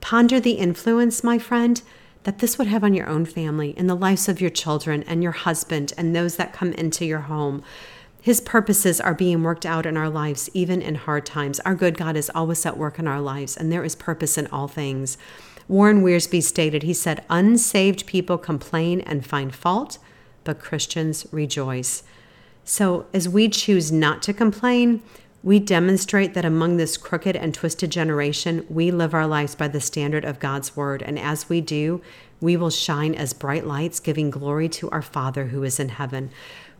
Ponder 0.00 0.38
the 0.38 0.52
influence, 0.52 1.24
my 1.24 1.38
friend, 1.38 1.82
that 2.24 2.40
this 2.40 2.58
would 2.58 2.66
have 2.66 2.82
on 2.82 2.92
your 2.92 3.08
own 3.08 3.24
family, 3.24 3.70
in 3.78 3.86
the 3.86 3.94
lives 3.94 4.28
of 4.28 4.40
your 4.40 4.50
children 4.50 5.04
and 5.04 5.22
your 5.22 5.32
husband 5.32 5.92
and 5.96 6.14
those 6.14 6.36
that 6.36 6.52
come 6.52 6.72
into 6.72 7.04
your 7.04 7.20
home. 7.20 7.62
His 8.20 8.40
purposes 8.40 9.00
are 9.00 9.14
being 9.14 9.44
worked 9.44 9.64
out 9.64 9.86
in 9.86 9.96
our 9.96 10.10
lives, 10.10 10.50
even 10.52 10.82
in 10.82 10.96
hard 10.96 11.24
times. 11.24 11.60
Our 11.60 11.76
good 11.76 11.96
God 11.96 12.16
is 12.16 12.28
always 12.34 12.66
at 12.66 12.76
work 12.76 12.98
in 12.98 13.06
our 13.06 13.20
lives, 13.20 13.56
and 13.56 13.70
there 13.70 13.84
is 13.84 13.94
purpose 13.94 14.36
in 14.36 14.48
all 14.48 14.66
things. 14.66 15.16
Warren 15.68 16.02
Wiersbe 16.02 16.42
stated, 16.42 16.84
he 16.84 16.94
said, 16.94 17.24
unsaved 17.28 18.06
people 18.06 18.38
complain 18.38 19.00
and 19.00 19.26
find 19.26 19.54
fault, 19.54 19.98
but 20.44 20.60
Christians 20.60 21.26
rejoice. 21.32 22.04
So 22.64 23.06
as 23.12 23.28
we 23.28 23.48
choose 23.48 23.90
not 23.90 24.22
to 24.22 24.32
complain, 24.32 25.02
we 25.42 25.58
demonstrate 25.60 26.34
that 26.34 26.44
among 26.44 26.76
this 26.76 26.96
crooked 26.96 27.36
and 27.36 27.54
twisted 27.54 27.90
generation, 27.90 28.66
we 28.68 28.90
live 28.90 29.14
our 29.14 29.26
lives 29.26 29.54
by 29.54 29.68
the 29.68 29.80
standard 29.80 30.24
of 30.24 30.40
God's 30.40 30.76
word. 30.76 31.02
And 31.02 31.18
as 31.18 31.48
we 31.48 31.60
do, 31.60 32.00
we 32.40 32.56
will 32.56 32.70
shine 32.70 33.14
as 33.14 33.32
bright 33.32 33.66
lights, 33.66 34.00
giving 34.00 34.30
glory 34.30 34.68
to 34.70 34.90
our 34.90 35.02
Father 35.02 35.46
who 35.46 35.62
is 35.62 35.78
in 35.78 35.90
heaven. 35.90 36.30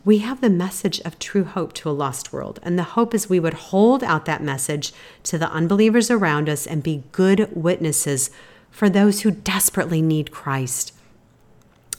We 0.04 0.18
have 0.18 0.40
the 0.40 0.50
message 0.50 1.00
of 1.00 1.18
true 1.18 1.44
hope 1.44 1.72
to 1.74 1.90
a 1.90 1.92
lost 1.92 2.32
world. 2.32 2.60
And 2.62 2.78
the 2.78 2.84
hope 2.84 3.14
is 3.14 3.28
we 3.28 3.40
would 3.40 3.54
hold 3.54 4.04
out 4.04 4.24
that 4.24 4.42
message 4.42 4.92
to 5.24 5.38
the 5.38 5.50
unbelievers 5.50 6.10
around 6.10 6.48
us 6.48 6.66
and 6.66 6.82
be 6.82 7.04
good 7.12 7.48
witnesses 7.54 8.30
for 8.76 8.90
those 8.90 9.22
who 9.22 9.30
desperately 9.30 10.02
need 10.02 10.30
Christ. 10.30 10.92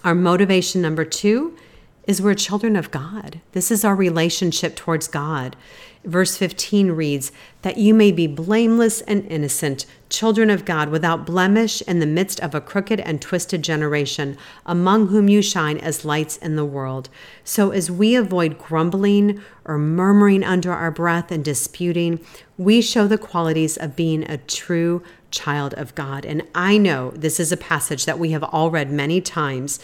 Our 0.04 0.14
motivation 0.14 0.80
number 0.80 1.06
two 1.06 1.58
is 2.06 2.22
we're 2.22 2.36
children 2.36 2.76
of 2.76 2.92
God. 2.92 3.42
This 3.54 3.72
is 3.72 3.84
our 3.84 3.96
relationship 3.96 4.76
towards 4.76 5.08
God. 5.08 5.56
Verse 6.04 6.38
15 6.38 6.92
reads, 6.92 7.32
That 7.64 7.80
you 7.80 7.96
may 7.96 8.12
be 8.12 8.28
blameless 8.28 9.02
and 9.02 9.26
innocent, 9.26 9.88
children 10.12 10.52
of 10.52 10.66
God, 10.66 10.90
without 10.90 11.26
blemish 11.26 11.82
in 11.82 11.98
the 11.98 12.06
midst 12.06 12.40
of 12.42 12.54
a 12.54 12.62
crooked 12.62 13.00
and 13.00 13.20
twisted 13.20 13.64
generation, 13.64 14.38
among 14.64 15.08
whom 15.08 15.28
you 15.28 15.42
shine 15.42 15.80
as 15.80 16.06
lights 16.06 16.38
in 16.38 16.58
the 16.58 16.64
world. 16.64 17.10
So, 17.44 17.72
as 17.72 17.90
we 17.90 18.16
avoid 18.16 18.60
grumbling 18.60 19.42
or 19.66 19.80
murmuring 19.80 20.44
under 20.44 20.72
our 20.72 20.92
breath 20.92 21.32
and 21.32 21.44
disputing, 21.44 22.24
we 22.56 22.82
show 22.84 23.08
the 23.08 23.18
qualities 23.18 23.78
of 23.78 23.96
being 23.96 24.30
a 24.30 24.38
true 24.38 25.02
child 25.32 25.74
of 25.76 25.96
God. 25.96 26.26
And 26.26 26.44
I 26.56 26.78
know 26.78 27.12
this 27.12 27.40
is 27.40 27.52
a 27.52 27.58
passage 27.58 28.06
that 28.06 28.20
we 28.20 28.32
have 28.32 28.44
all 28.44 28.72
read 28.72 28.92
many 28.92 29.22
times. 29.22 29.80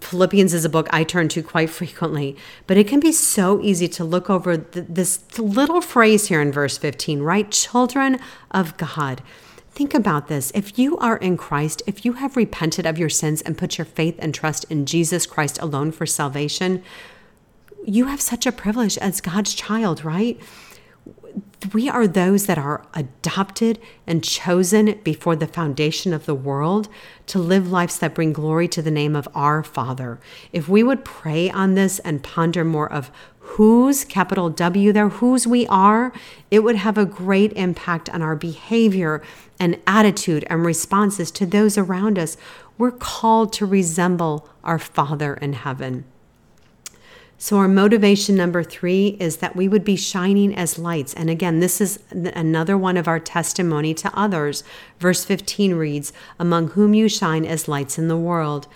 Philippians 0.00 0.52
is 0.52 0.64
a 0.64 0.68
book 0.68 0.88
I 0.90 1.04
turn 1.04 1.28
to 1.28 1.42
quite 1.42 1.70
frequently, 1.80 2.36
but 2.66 2.76
it 2.76 2.88
can 2.88 3.00
be 3.00 3.12
so 3.12 3.60
easy 3.62 3.88
to 3.88 4.04
look 4.04 4.28
over 4.28 4.58
th- 4.58 4.86
this 4.88 5.38
little 5.38 5.80
phrase 5.80 6.28
here 6.28 6.40
in 6.40 6.52
verse 6.52 6.78
15, 6.78 7.20
right? 7.20 7.50
Children 7.50 8.18
of 8.50 8.76
God. 8.76 9.22
Think 9.70 9.94
about 9.94 10.26
this. 10.26 10.50
If 10.56 10.78
you 10.78 10.98
are 10.98 11.18
in 11.18 11.36
Christ, 11.36 11.82
if 11.86 12.04
you 12.04 12.14
have 12.14 12.36
repented 12.36 12.84
of 12.84 12.98
your 12.98 13.08
sins 13.08 13.42
and 13.42 13.56
put 13.56 13.78
your 13.78 13.84
faith 13.84 14.16
and 14.18 14.34
trust 14.34 14.64
in 14.64 14.86
Jesus 14.86 15.24
Christ 15.24 15.58
alone 15.62 15.92
for 15.92 16.04
salvation, 16.04 16.82
you 17.84 18.06
have 18.06 18.20
such 18.20 18.44
a 18.44 18.52
privilege 18.52 18.98
as 18.98 19.20
God's 19.20 19.54
child, 19.54 20.04
right? 20.04 20.38
We 21.72 21.88
are 21.88 22.06
those 22.06 22.46
that 22.46 22.58
are 22.58 22.84
adopted 22.94 23.80
and 24.06 24.22
chosen 24.22 25.00
before 25.02 25.34
the 25.34 25.46
foundation 25.46 26.12
of 26.12 26.24
the 26.24 26.34
world 26.34 26.88
to 27.26 27.38
live 27.38 27.70
lives 27.70 27.98
that 27.98 28.14
bring 28.14 28.32
glory 28.32 28.68
to 28.68 28.82
the 28.82 28.90
name 28.90 29.16
of 29.16 29.28
our 29.34 29.62
Father. 29.62 30.20
If 30.52 30.68
we 30.68 30.82
would 30.82 31.04
pray 31.04 31.50
on 31.50 31.74
this 31.74 31.98
and 32.00 32.22
ponder 32.22 32.64
more 32.64 32.90
of 32.90 33.10
whose, 33.38 34.04
capital 34.04 34.50
W 34.50 34.92
there, 34.92 35.08
whose 35.08 35.46
we 35.46 35.66
are, 35.66 36.12
it 36.50 36.60
would 36.60 36.76
have 36.76 36.96
a 36.96 37.06
great 37.06 37.52
impact 37.54 38.08
on 38.10 38.22
our 38.22 38.36
behavior 38.36 39.22
and 39.58 39.80
attitude 39.86 40.44
and 40.48 40.64
responses 40.64 41.30
to 41.32 41.46
those 41.46 41.76
around 41.76 42.18
us. 42.18 42.36
We're 42.76 42.92
called 42.92 43.52
to 43.54 43.66
resemble 43.66 44.48
our 44.62 44.78
Father 44.78 45.34
in 45.34 45.54
heaven. 45.54 46.04
So, 47.40 47.56
our 47.58 47.68
motivation 47.68 48.34
number 48.34 48.64
three 48.64 49.16
is 49.20 49.36
that 49.36 49.54
we 49.54 49.68
would 49.68 49.84
be 49.84 49.94
shining 49.94 50.52
as 50.52 50.76
lights. 50.76 51.14
And 51.14 51.30
again, 51.30 51.60
this 51.60 51.80
is 51.80 52.00
another 52.10 52.76
one 52.76 52.96
of 52.96 53.06
our 53.06 53.20
testimony 53.20 53.94
to 53.94 54.10
others. 54.12 54.64
Verse 54.98 55.24
15 55.24 55.74
reads, 55.74 56.12
Among 56.40 56.70
whom 56.70 56.94
you 56.94 57.08
shine 57.08 57.44
as 57.44 57.68
lights 57.68 57.96
in 57.96 58.08
the 58.08 58.16
world. 58.16 58.66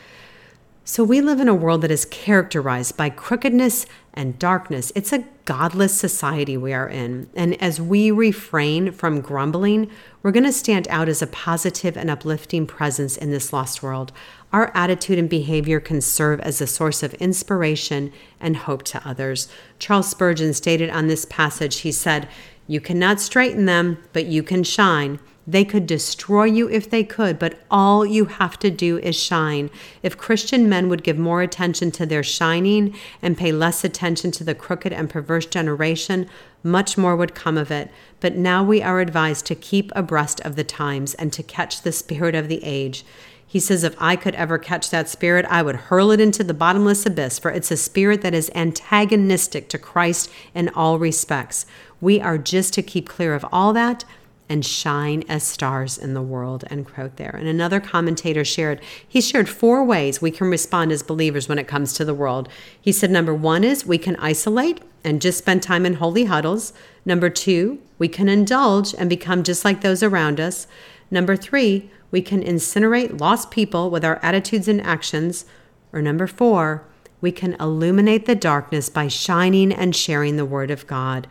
So, 0.85 1.05
we 1.05 1.21
live 1.21 1.39
in 1.39 1.49
a 1.49 1.55
world 1.55 1.83
that 1.83 1.93
is 1.93 2.05
characterized 2.05 2.97
by 2.97 3.09
crookedness 3.09 3.87
and 4.15 4.39
darkness. 4.39 4.91
It's 4.97 5.12
a 5.12 5.25
godless 5.45 5.99
society 5.99 6.57
we 6.57 6.73
are 6.73 6.89
in. 6.89 7.31
And 7.35 7.61
as 7.62 7.81
we 7.81 8.11
refrain 8.11 8.91
from 8.91 9.21
grumbling, 9.21 9.91
we're 10.23 10.33
going 10.33 10.43
to 10.43 10.53
stand 10.53 10.89
out 10.89 11.09
as 11.09 11.23
a 11.23 11.29
positive 11.29 11.97
and 11.97 12.11
uplifting 12.11 12.67
presence 12.67 13.17
in 13.17 13.31
this 13.31 13.53
lost 13.53 13.83
world 13.83 14.12
our 14.53 14.71
attitude 14.75 15.19
and 15.19 15.31
behavior 15.31 15.81
can 15.81 16.01
serve 16.01 16.39
as 16.41 16.61
a 16.61 16.67
source 16.67 17.03
of 17.03 17.15
inspiration 17.15 18.12
and 18.39 18.57
hope 18.59 18.83
to 18.83 19.09
others. 19.09 19.49
Charles 19.79 20.11
Spurgeon 20.11 20.53
stated 20.53 20.91
on 20.91 21.07
this 21.07 21.25
passage, 21.25 21.79
he 21.79 21.93
said, 21.93 22.29
You 22.67 22.81
cannot 22.81 23.19
straighten 23.19 23.65
them, 23.65 23.99
but 24.12 24.27
you 24.27 24.43
can 24.43 24.62
shine. 24.62 25.21
They 25.47 25.65
could 25.65 25.87
destroy 25.87 26.45
you 26.45 26.69
if 26.69 26.89
they 26.89 27.03
could, 27.03 27.39
but 27.39 27.59
all 27.71 28.07
you 28.07 28.27
have 28.27 28.59
to 28.61 28.71
do 28.71 28.99
is 28.99 29.17
shine. 29.17 29.71
If 30.03 30.17
Christian 30.17 30.69
men 30.69 30.89
would 30.89 31.03
give 31.03 31.19
more 31.19 31.43
attention 31.43 31.91
to 31.93 32.07
their 32.07 32.23
shining 32.23 32.95
and 33.21 33.37
pay 33.37 33.51
less 33.51 33.83
attention 33.83 34.31
to 34.33 34.45
the 34.45 34.55
crooked 34.55 34.93
and 34.93 35.11
perverse 35.11 35.47
generation, 35.47 36.29
much 36.63 36.97
more 36.97 37.17
would 37.17 37.35
come 37.35 37.59
of 37.59 37.73
it. 37.73 37.91
But 38.21 38.37
now 38.37 38.63
we 38.63 38.83
are 38.83 39.01
advised 39.01 39.47
to 39.47 39.57
keep 39.57 39.91
abreast 39.97 40.41
of 40.43 40.55
the 40.55 40.65
times 40.65 41.15
and 41.15 41.33
to 41.33 41.43
catch 41.43 41.83
the 41.83 41.93
spirit 41.93 42.37
of 42.37 42.49
the 42.49 42.63
age. 42.63 43.05
He 43.45 43.59
says, 43.59 43.83
If 43.83 43.97
I 43.99 44.15
could 44.15 44.37
ever 44.37 44.59
catch 44.59 44.91
that 44.91 45.09
spirit, 45.09 45.45
I 45.51 45.61
would 45.61 45.77
hurl 45.77 46.13
it 46.13 46.21
into 46.21 46.45
the 46.45 46.55
bottomless 46.55 47.05
abyss, 47.05 47.41
for 47.41 47.51
it's 47.51 47.73
a 47.73 47.77
spirit 47.77 48.23
that 48.23 48.33
is 48.33 48.51
antagonistic 48.55 49.69
to 49.71 49.79
Christ 49.79 50.31
in 50.55 50.69
all 50.69 51.01
respects. 51.01 51.67
We 52.01 52.21
are 52.21 52.39
just 52.39 52.73
to 52.75 52.83
keep 52.83 53.09
clear 53.09 53.35
of 53.35 53.45
all 53.53 53.73
that 53.73 54.05
and 54.49 54.65
shine 54.67 55.25
as 55.29 55.43
stars 55.43 55.97
in 55.97 56.15
the 56.15 56.23
world. 56.23 56.65
End 56.69 56.87
quote 56.87 57.17
there. 57.17 57.35
And 57.35 57.49
another 57.49 57.81
commentator 57.81 58.45
shared, 58.45 58.81
he 59.07 59.21
shared 59.21 59.49
four 59.49 59.85
ways 59.85 60.21
we 60.21 60.31
can 60.31 60.51
respond 60.51 60.93
as 60.93 61.03
believers 61.03 61.49
when 61.49 61.59
it 61.59 61.69
comes 61.69 61.95
to 61.95 62.05
the 62.05 62.15
world. 62.15 62.49
He 62.81 62.93
said, 62.93 63.11
number 63.11 63.35
one 63.35 63.65
is 63.65 63.87
we 63.87 63.99
can 63.99 64.17
isolate 64.17 64.83
and 65.05 65.23
just 65.23 65.39
spend 65.39 65.63
time 65.63 65.87
in 65.87 65.95
holy 65.95 66.25
huddles. 66.25 66.73
Number 67.05 67.31
two, 67.31 67.81
we 67.99 68.09
can 68.09 68.29
indulge 68.29 68.95
and 68.95 69.09
become 69.09 69.43
just 69.43 69.65
like 69.65 69.81
those 69.81 70.03
around 70.03 70.39
us. 70.39 70.67
Number 71.11 71.37
three, 71.37 71.91
we 72.11 72.21
can 72.21 72.43
incinerate 72.43 73.21
lost 73.21 73.51
people 73.51 73.91
with 73.91 74.05
our 74.05 74.19
attitudes 74.23 74.69
and 74.69 74.81
actions. 74.83 75.47
Or 75.93 76.03
number 76.03 76.27
four, 76.27 76.85
we 77.21 77.33
can 77.33 77.55
illuminate 77.55 78.27
the 78.27 78.35
darkness 78.35 78.91
by 78.91 79.09
shining 79.09 79.73
and 79.73 79.97
sharing 79.97 80.37
the 80.37 80.45
word 80.45 80.71
of 80.71 80.87
God. 80.87 81.27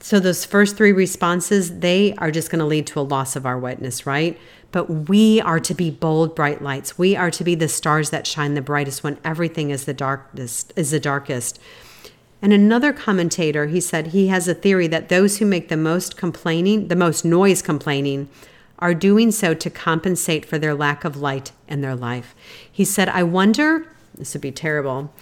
So 0.00 0.20
those 0.20 0.44
first 0.44 0.76
three 0.76 0.92
responses, 0.92 1.80
they 1.80 2.14
are 2.14 2.30
just 2.30 2.50
going 2.50 2.60
to 2.60 2.64
lead 2.64 2.86
to 2.88 3.00
a 3.00 3.02
loss 3.02 3.36
of 3.36 3.44
our 3.44 3.58
witness, 3.58 4.06
right? 4.06 4.38
But 4.70 5.08
we 5.08 5.40
are 5.40 5.60
to 5.60 5.74
be 5.74 5.90
bold, 5.90 6.34
bright 6.34 6.62
lights. 6.62 6.98
We 6.98 7.16
are 7.16 7.30
to 7.32 7.44
be 7.44 7.54
the 7.54 7.68
stars 7.68 8.10
that 8.10 8.26
shine 8.26 8.54
the 8.54 8.62
brightest 8.62 9.02
when 9.02 9.18
everything 9.24 9.70
is 9.70 9.84
the 9.84 9.94
darkest 9.94 10.72
is 10.76 10.90
the 10.90 11.00
darkest. 11.00 11.58
And 12.40 12.52
another 12.52 12.92
commentator, 12.92 13.66
he 13.66 13.80
said 13.80 14.08
he 14.08 14.28
has 14.28 14.46
a 14.46 14.54
theory 14.54 14.86
that 14.86 15.08
those 15.08 15.38
who 15.38 15.46
make 15.46 15.68
the 15.68 15.76
most 15.76 16.16
complaining, 16.16 16.88
the 16.88 16.96
most 16.96 17.24
noise 17.24 17.62
complaining, 17.62 18.28
are 18.78 18.94
doing 18.94 19.32
so 19.32 19.54
to 19.54 19.70
compensate 19.70 20.44
for 20.44 20.58
their 20.58 20.74
lack 20.74 21.04
of 21.04 21.16
light 21.16 21.50
in 21.66 21.80
their 21.80 21.96
life. 21.96 22.34
He 22.70 22.84
said, 22.84 23.08
I 23.08 23.24
wonder, 23.24 23.88
this 24.14 24.34
would 24.34 24.40
be 24.40 24.52
terrible. 24.52 25.12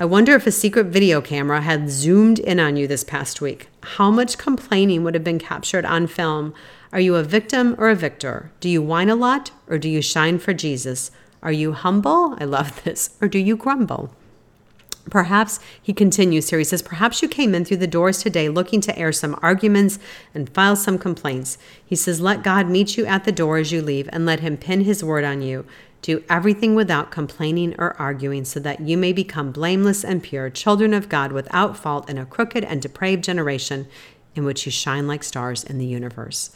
I 0.00 0.04
wonder 0.04 0.36
if 0.36 0.46
a 0.46 0.52
secret 0.52 0.86
video 0.86 1.20
camera 1.20 1.60
had 1.60 1.90
zoomed 1.90 2.38
in 2.38 2.60
on 2.60 2.76
you 2.76 2.86
this 2.86 3.02
past 3.02 3.40
week. 3.40 3.66
How 3.82 4.12
much 4.12 4.38
complaining 4.38 5.02
would 5.02 5.14
have 5.14 5.24
been 5.24 5.40
captured 5.40 5.84
on 5.84 6.06
film? 6.06 6.54
Are 6.92 7.00
you 7.00 7.16
a 7.16 7.24
victim 7.24 7.74
or 7.78 7.88
a 7.88 7.96
victor? 7.96 8.52
Do 8.60 8.68
you 8.68 8.80
whine 8.80 9.08
a 9.08 9.16
lot 9.16 9.50
or 9.66 9.76
do 9.76 9.88
you 9.88 10.00
shine 10.00 10.38
for 10.38 10.54
Jesus? 10.54 11.10
Are 11.42 11.50
you 11.50 11.72
humble? 11.72 12.36
I 12.38 12.44
love 12.44 12.84
this. 12.84 13.16
Or 13.20 13.26
do 13.26 13.40
you 13.40 13.56
grumble? 13.56 14.14
Perhaps, 15.10 15.58
he 15.82 15.92
continues 15.92 16.50
here, 16.50 16.58
he 16.58 16.64
says, 16.64 16.82
perhaps 16.82 17.22
you 17.22 17.28
came 17.28 17.54
in 17.54 17.64
through 17.64 17.78
the 17.78 17.86
doors 17.86 18.22
today 18.22 18.48
looking 18.48 18.80
to 18.82 18.96
air 18.96 19.10
some 19.10 19.38
arguments 19.42 19.98
and 20.34 20.50
file 20.50 20.76
some 20.76 20.98
complaints. 20.98 21.58
He 21.84 21.96
says, 21.96 22.20
let 22.20 22.44
God 22.44 22.68
meet 22.68 22.96
you 22.96 23.06
at 23.06 23.24
the 23.24 23.32
door 23.32 23.56
as 23.56 23.72
you 23.72 23.82
leave 23.82 24.08
and 24.12 24.26
let 24.26 24.40
him 24.40 24.58
pin 24.58 24.82
his 24.82 25.02
word 25.02 25.24
on 25.24 25.42
you. 25.42 25.64
Do 26.00 26.22
everything 26.28 26.74
without 26.74 27.10
complaining 27.10 27.74
or 27.78 27.94
arguing 28.00 28.44
so 28.44 28.60
that 28.60 28.80
you 28.80 28.96
may 28.96 29.12
become 29.12 29.52
blameless 29.52 30.04
and 30.04 30.22
pure, 30.22 30.48
children 30.48 30.94
of 30.94 31.08
God 31.08 31.32
without 31.32 31.76
fault 31.76 32.08
in 32.08 32.18
a 32.18 32.26
crooked 32.26 32.64
and 32.64 32.80
depraved 32.80 33.24
generation 33.24 33.88
in 34.34 34.44
which 34.44 34.64
you 34.64 34.72
shine 34.72 35.06
like 35.06 35.24
stars 35.24 35.64
in 35.64 35.78
the 35.78 35.86
universe. 35.86 36.50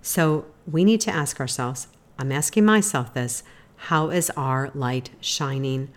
So 0.00 0.46
we 0.70 0.84
need 0.84 1.00
to 1.02 1.10
ask 1.10 1.40
ourselves, 1.40 1.88
I'm 2.18 2.30
asking 2.30 2.64
myself 2.64 3.12
this, 3.12 3.42
how 3.76 4.10
is 4.10 4.30
our 4.36 4.70
light 4.74 5.10
shining? 5.20 5.90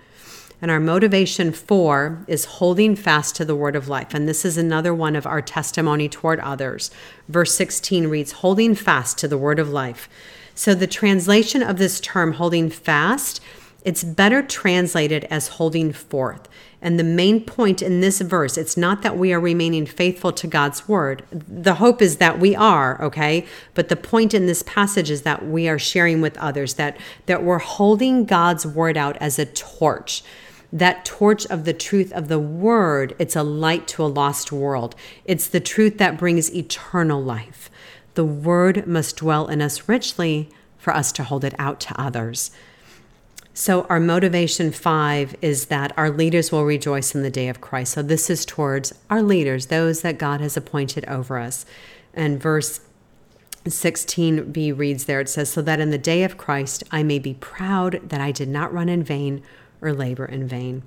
And 0.62 0.72
our 0.72 0.80
motivation 0.80 1.52
for 1.52 2.26
is 2.28 2.46
holding 2.46 2.96
fast 2.96 3.36
to 3.36 3.46
the 3.46 3.56
word 3.56 3.76
of 3.76 3.88
life. 3.88 4.14
And 4.14 4.28
this 4.28 4.44
is 4.44 4.58
another 4.58 4.94
one 4.94 5.16
of 5.16 5.28
our 5.28 5.42
testimony 5.42 6.10
toward 6.10 6.40
others. 6.40 6.90
Verse 7.28 7.54
16 7.54 8.08
reads, 8.08 8.32
holding 8.32 8.74
fast 8.74 9.20
to 9.20 9.28
the 9.28 9.38
word 9.38 9.60
of 9.60 9.70
life. 9.70 10.10
So 10.58 10.74
the 10.74 10.88
translation 10.88 11.62
of 11.62 11.78
this 11.78 12.00
term, 12.02 12.34
holding 12.34 12.72
fast, 12.72 13.42
It's 13.88 14.04
better 14.04 14.42
translated 14.42 15.24
as 15.30 15.48
holding 15.48 15.94
forth. 15.94 16.50
And 16.82 17.00
the 17.00 17.06
main 17.06 17.46
point 17.46 17.82
in 17.82 18.02
this 18.02 18.20
verse, 18.20 18.58
it's 18.58 18.76
not 18.76 19.02
that 19.02 19.18
we 19.18 19.32
are 19.32 19.40
remaining 19.40 19.86
faithful 19.86 20.34
to 20.34 20.46
God's 20.46 20.90
word. 20.90 21.24
The 21.32 21.76
hope 21.76 22.02
is 22.02 22.18
that 22.18 22.38
we 22.38 22.54
are, 22.54 23.02
okay? 23.02 23.46
But 23.76 23.88
the 23.88 23.96
point 23.96 24.34
in 24.34 24.46
this 24.46 24.62
passage 24.64 25.10
is 25.10 25.22
that 25.22 25.48
we 25.48 25.70
are 25.70 25.80
sharing 25.80 26.20
with 26.20 26.38
others 26.38 26.74
that 26.74 26.98
that 27.28 27.44
we're 27.44 27.60
holding 27.60 28.26
God's 28.26 28.68
word 28.68 28.98
out 28.98 29.16
as 29.22 29.40
a 29.40 29.46
torch. 29.46 30.22
That 30.74 31.06
torch 31.06 31.46
of 31.46 31.64
the 31.64 31.74
truth 31.74 32.12
of 32.12 32.28
the 32.28 32.40
word, 32.40 33.16
it's 33.20 33.38
a 33.38 33.44
light 33.44 33.88
to 33.88 34.04
a 34.04 34.08
lost 34.08 34.52
world. 34.52 34.96
It's 35.24 35.48
the 35.48 35.62
truth 35.62 35.98
that 36.00 36.18
brings 36.18 36.54
eternal 36.54 37.24
life. 37.24 37.70
The 38.18 38.26
word 38.26 38.88
must 38.88 39.18
dwell 39.18 39.46
in 39.46 39.62
us 39.62 39.88
richly 39.88 40.50
for 40.80 40.92
us 40.92 41.12
to 41.12 41.24
hold 41.24 41.44
it 41.44 41.54
out 41.60 41.80
to 41.82 42.02
others. 42.02 42.50
So, 43.54 43.84
our 43.92 44.00
motivation 44.00 44.72
five 44.72 45.36
is 45.40 45.68
that 45.68 45.96
our 45.96 46.10
leaders 46.10 46.52
will 46.52 46.66
rejoice 46.66 47.14
in 47.14 47.22
the 47.22 47.30
day 47.30 47.48
of 47.48 47.62
Christ. 47.62 47.94
So, 47.94 48.02
this 48.02 48.32
is 48.32 48.44
towards 48.44 48.92
our 49.12 49.22
leaders, 49.22 49.68
those 49.68 50.02
that 50.02 50.18
God 50.18 50.42
has 50.42 50.58
appointed 50.58 51.06
over 51.06 51.38
us. 51.38 51.64
And 52.16 52.42
verse 52.42 52.80
16b 53.66 54.76
reads 54.76 55.06
there 55.06 55.22
it 55.22 55.30
says, 55.30 55.52
So 55.52 55.62
that 55.62 55.80
in 55.80 55.92
the 55.92 56.00
day 56.00 56.24
of 56.24 56.40
Christ 56.40 56.84
I 56.90 57.04
may 57.04 57.20
be 57.20 57.36
proud 57.36 58.02
that 58.04 58.20
I 58.20 58.32
did 58.32 58.50
not 58.50 58.74
run 58.74 58.90
in 58.90 59.04
vain 59.04 59.44
or 59.80 59.94
labor 59.94 60.26
in 60.26 60.48
vain. 60.48 60.82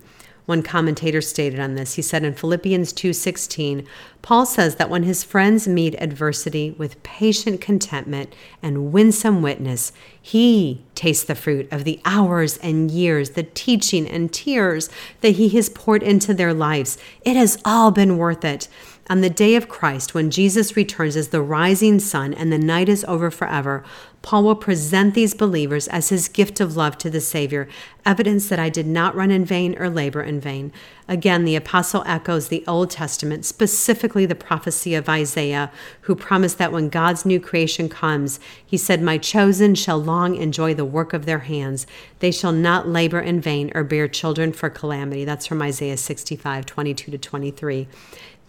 One 0.46 0.62
commentator 0.62 1.20
stated 1.20 1.60
on 1.60 1.74
this. 1.74 1.94
He 1.94 2.02
said 2.02 2.24
in 2.24 2.34
Philippians 2.34 2.92
2:16, 2.92 3.84
Paul 4.22 4.44
says 4.44 4.76
that 4.76 4.90
when 4.90 5.04
his 5.04 5.24
friends 5.24 5.68
meet 5.68 5.94
adversity 6.00 6.74
with 6.76 7.02
patient 7.02 7.60
contentment 7.60 8.34
and 8.62 8.92
winsome 8.92 9.42
witness, 9.42 9.92
he 10.20 10.82
tastes 10.94 11.24
the 11.24 11.34
fruit 11.34 11.68
of 11.72 11.84
the 11.84 12.00
hours 12.04 12.58
and 12.58 12.90
years, 12.90 13.30
the 13.30 13.42
teaching 13.42 14.06
and 14.06 14.32
tears 14.32 14.90
that 15.20 15.36
he 15.36 15.48
has 15.50 15.68
poured 15.68 16.02
into 16.02 16.34
their 16.34 16.52
lives. 16.52 16.98
It 17.24 17.36
has 17.36 17.58
all 17.64 17.90
been 17.90 18.18
worth 18.18 18.44
it. 18.44 18.68
On 19.10 19.22
the 19.22 19.28
day 19.28 19.56
of 19.56 19.68
Christ, 19.68 20.14
when 20.14 20.30
Jesus 20.30 20.76
returns 20.76 21.16
as 21.16 21.30
the 21.30 21.42
rising 21.42 21.98
sun 21.98 22.32
and 22.32 22.52
the 22.52 22.58
night 22.58 22.88
is 22.88 23.04
over 23.08 23.28
forever, 23.28 23.82
Paul 24.22 24.44
will 24.44 24.54
present 24.54 25.14
these 25.14 25.34
believers 25.34 25.88
as 25.88 26.10
his 26.10 26.28
gift 26.28 26.60
of 26.60 26.76
love 26.76 26.96
to 26.98 27.10
the 27.10 27.20
Savior, 27.20 27.66
evidence 28.06 28.48
that 28.48 28.60
I 28.60 28.68
did 28.68 28.86
not 28.86 29.16
run 29.16 29.32
in 29.32 29.44
vain 29.44 29.76
or 29.78 29.90
labor 29.90 30.22
in 30.22 30.40
vain. 30.40 30.72
Again, 31.08 31.44
the 31.44 31.56
apostle 31.56 32.04
echoes 32.06 32.48
the 32.48 32.62
Old 32.68 32.90
Testament, 32.90 33.44
specifically 33.44 34.26
the 34.26 34.36
prophecy 34.36 34.94
of 34.94 35.08
Isaiah, 35.08 35.72
who 36.02 36.14
promised 36.14 36.58
that 36.58 36.70
when 36.70 36.88
God's 36.88 37.24
new 37.24 37.40
creation 37.40 37.88
comes, 37.88 38.38
he 38.64 38.76
said, 38.76 39.02
My 39.02 39.18
chosen 39.18 39.74
shall 39.74 39.98
long 39.98 40.36
enjoy 40.36 40.74
the 40.74 40.84
work 40.84 41.12
of 41.12 41.26
their 41.26 41.40
hands. 41.40 41.84
They 42.20 42.30
shall 42.30 42.52
not 42.52 42.86
labor 42.86 43.20
in 43.20 43.40
vain 43.40 43.72
or 43.74 43.82
bear 43.82 44.06
children 44.06 44.52
for 44.52 44.70
calamity. 44.70 45.24
That's 45.24 45.46
from 45.46 45.62
Isaiah 45.62 45.96
65, 45.96 46.64
22 46.64 47.10
to 47.10 47.18
23. 47.18 47.88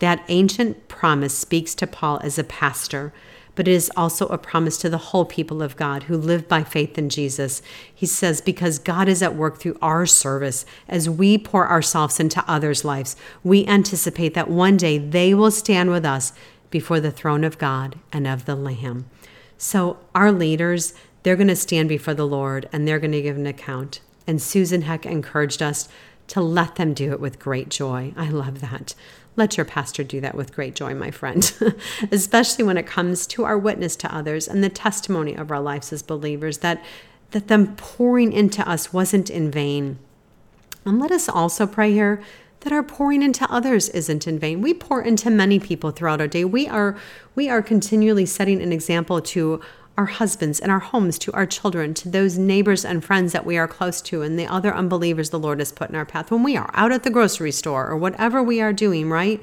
That 0.01 0.23
ancient 0.29 0.87
promise 0.87 1.37
speaks 1.37 1.75
to 1.75 1.85
Paul 1.85 2.19
as 2.23 2.39
a 2.39 2.43
pastor, 2.43 3.13
but 3.53 3.67
it 3.67 3.71
is 3.71 3.91
also 3.95 4.25
a 4.27 4.37
promise 4.39 4.79
to 4.79 4.89
the 4.89 4.97
whole 4.97 5.25
people 5.25 5.61
of 5.61 5.75
God 5.75 6.03
who 6.03 6.17
live 6.17 6.47
by 6.47 6.63
faith 6.63 6.97
in 6.97 7.07
Jesus. 7.07 7.61
He 7.93 8.07
says, 8.07 8.41
Because 8.41 8.79
God 8.79 9.07
is 9.07 9.21
at 9.21 9.35
work 9.35 9.59
through 9.59 9.77
our 9.79 10.07
service 10.07 10.65
as 10.87 11.07
we 11.07 11.37
pour 11.37 11.69
ourselves 11.69 12.19
into 12.19 12.43
others' 12.47 12.83
lives, 12.83 13.15
we 13.43 13.63
anticipate 13.67 14.33
that 14.33 14.49
one 14.49 14.75
day 14.75 14.97
they 14.97 15.35
will 15.35 15.51
stand 15.51 15.91
with 15.91 16.03
us 16.03 16.33
before 16.71 16.99
the 16.99 17.11
throne 17.11 17.43
of 17.43 17.59
God 17.59 17.99
and 18.11 18.25
of 18.25 18.45
the 18.45 18.55
Lamb. 18.55 19.05
So, 19.59 19.99
our 20.15 20.31
leaders, 20.31 20.95
they're 21.21 21.35
going 21.35 21.47
to 21.47 21.55
stand 21.55 21.89
before 21.89 22.15
the 22.15 22.25
Lord 22.25 22.67
and 22.73 22.87
they're 22.87 22.97
going 22.97 23.11
to 23.11 23.21
give 23.21 23.37
an 23.37 23.45
account. 23.45 23.99
And 24.25 24.41
Susan 24.41 24.81
Heck 24.81 25.05
encouraged 25.05 25.61
us 25.61 25.87
to 26.29 26.41
let 26.41 26.77
them 26.77 26.95
do 26.95 27.11
it 27.11 27.19
with 27.19 27.37
great 27.37 27.69
joy. 27.69 28.13
I 28.15 28.29
love 28.29 28.61
that. 28.61 28.95
Let 29.35 29.57
your 29.57 29.65
pastor 29.65 30.03
do 30.03 30.19
that 30.21 30.35
with 30.35 30.53
great 30.53 30.75
joy, 30.75 30.93
my 30.93 31.09
friend, 31.11 31.51
especially 32.11 32.63
when 32.63 32.77
it 32.77 32.85
comes 32.85 33.25
to 33.27 33.45
our 33.45 33.57
witness 33.57 33.95
to 33.97 34.13
others 34.13 34.47
and 34.47 34.63
the 34.63 34.69
testimony 34.69 35.35
of 35.35 35.51
our 35.51 35.61
lives 35.61 35.93
as 35.93 36.01
believers 36.01 36.59
that, 36.59 36.83
that 37.31 37.47
them 37.47 37.75
pouring 37.75 38.33
into 38.33 38.67
us 38.69 38.91
wasn't 38.91 39.29
in 39.29 39.49
vain. 39.49 39.99
And 40.85 40.99
let 40.99 41.11
us 41.11 41.29
also 41.29 41.65
pray 41.65 41.93
here 41.93 42.21
that 42.61 42.73
our 42.73 42.83
pouring 42.83 43.23
into 43.23 43.49
others 43.51 43.89
isn't 43.89 44.27
in 44.27 44.39
vain. 44.39 44.61
We 44.61 44.73
pour 44.73 45.01
into 45.01 45.29
many 45.29 45.59
people 45.59 45.91
throughout 45.91 46.21
our 46.21 46.27
day. 46.27 46.45
We 46.45 46.67
are 46.67 46.97
we 47.33 47.49
are 47.49 47.61
continually 47.61 48.25
setting 48.25 48.61
an 48.61 48.71
example 48.71 49.21
to 49.21 49.61
our 49.97 50.05
husbands 50.05 50.59
and 50.59 50.71
our 50.71 50.79
homes, 50.79 51.19
to 51.19 51.31
our 51.33 51.45
children, 51.45 51.93
to 51.93 52.09
those 52.09 52.37
neighbors 52.37 52.85
and 52.85 53.03
friends 53.03 53.33
that 53.33 53.45
we 53.45 53.57
are 53.57 53.67
close 53.67 54.01
to, 54.01 54.21
and 54.21 54.39
the 54.39 54.47
other 54.47 54.73
unbelievers 54.73 55.29
the 55.29 55.39
Lord 55.39 55.59
has 55.59 55.71
put 55.71 55.89
in 55.89 55.95
our 55.95 56.05
path 56.05 56.31
when 56.31 56.43
we 56.43 56.55
are 56.55 56.71
out 56.73 56.91
at 56.91 57.03
the 57.03 57.09
grocery 57.09 57.51
store 57.51 57.87
or 57.87 57.97
whatever 57.97 58.41
we 58.41 58.61
are 58.61 58.73
doing, 58.73 59.09
right? 59.09 59.41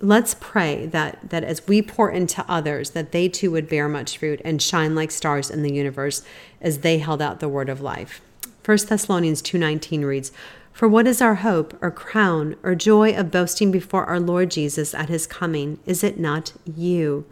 Let's 0.00 0.34
pray 0.34 0.86
that 0.86 1.30
that 1.30 1.44
as 1.44 1.66
we 1.66 1.80
pour 1.80 2.10
into 2.10 2.44
others, 2.48 2.90
that 2.90 3.12
they 3.12 3.28
too 3.28 3.50
would 3.52 3.68
bear 3.68 3.88
much 3.88 4.18
fruit 4.18 4.40
and 4.44 4.60
shine 4.60 4.94
like 4.94 5.10
stars 5.10 5.50
in 5.50 5.62
the 5.62 5.72
universe 5.72 6.22
as 6.60 6.78
they 6.78 6.98
held 6.98 7.22
out 7.22 7.40
the 7.40 7.48
word 7.48 7.68
of 7.68 7.80
life. 7.80 8.20
1 8.64 8.88
Thessalonians 8.88 9.40
2:19 9.40 10.04
reads, 10.04 10.32
"For 10.72 10.88
what 10.88 11.06
is 11.06 11.22
our 11.22 11.36
hope 11.36 11.76
or 11.80 11.90
crown 11.90 12.56
or 12.62 12.74
joy 12.74 13.14
of 13.14 13.30
boasting 13.30 13.70
before 13.70 14.04
our 14.06 14.18
Lord 14.18 14.50
Jesus 14.50 14.94
at 14.94 15.08
his 15.08 15.26
coming? 15.26 15.78
Is 15.86 16.02
it 16.02 16.18
not 16.18 16.52
you?" 16.64 17.24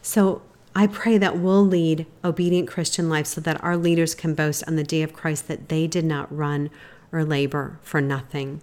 So 0.00 0.40
I 0.74 0.86
pray 0.86 1.18
that 1.18 1.38
we'll 1.38 1.66
lead 1.66 2.06
obedient 2.24 2.68
Christian 2.68 3.08
lives 3.08 3.30
so 3.30 3.40
that 3.40 3.62
our 3.62 3.76
leaders 3.76 4.14
can 4.14 4.34
boast 4.34 4.62
on 4.66 4.76
the 4.76 4.84
day 4.84 5.02
of 5.02 5.12
Christ 5.12 5.48
that 5.48 5.68
they 5.68 5.86
did 5.86 6.04
not 6.04 6.34
run 6.34 6.70
or 7.12 7.24
labor 7.24 7.78
for 7.82 8.00
nothing. 8.00 8.62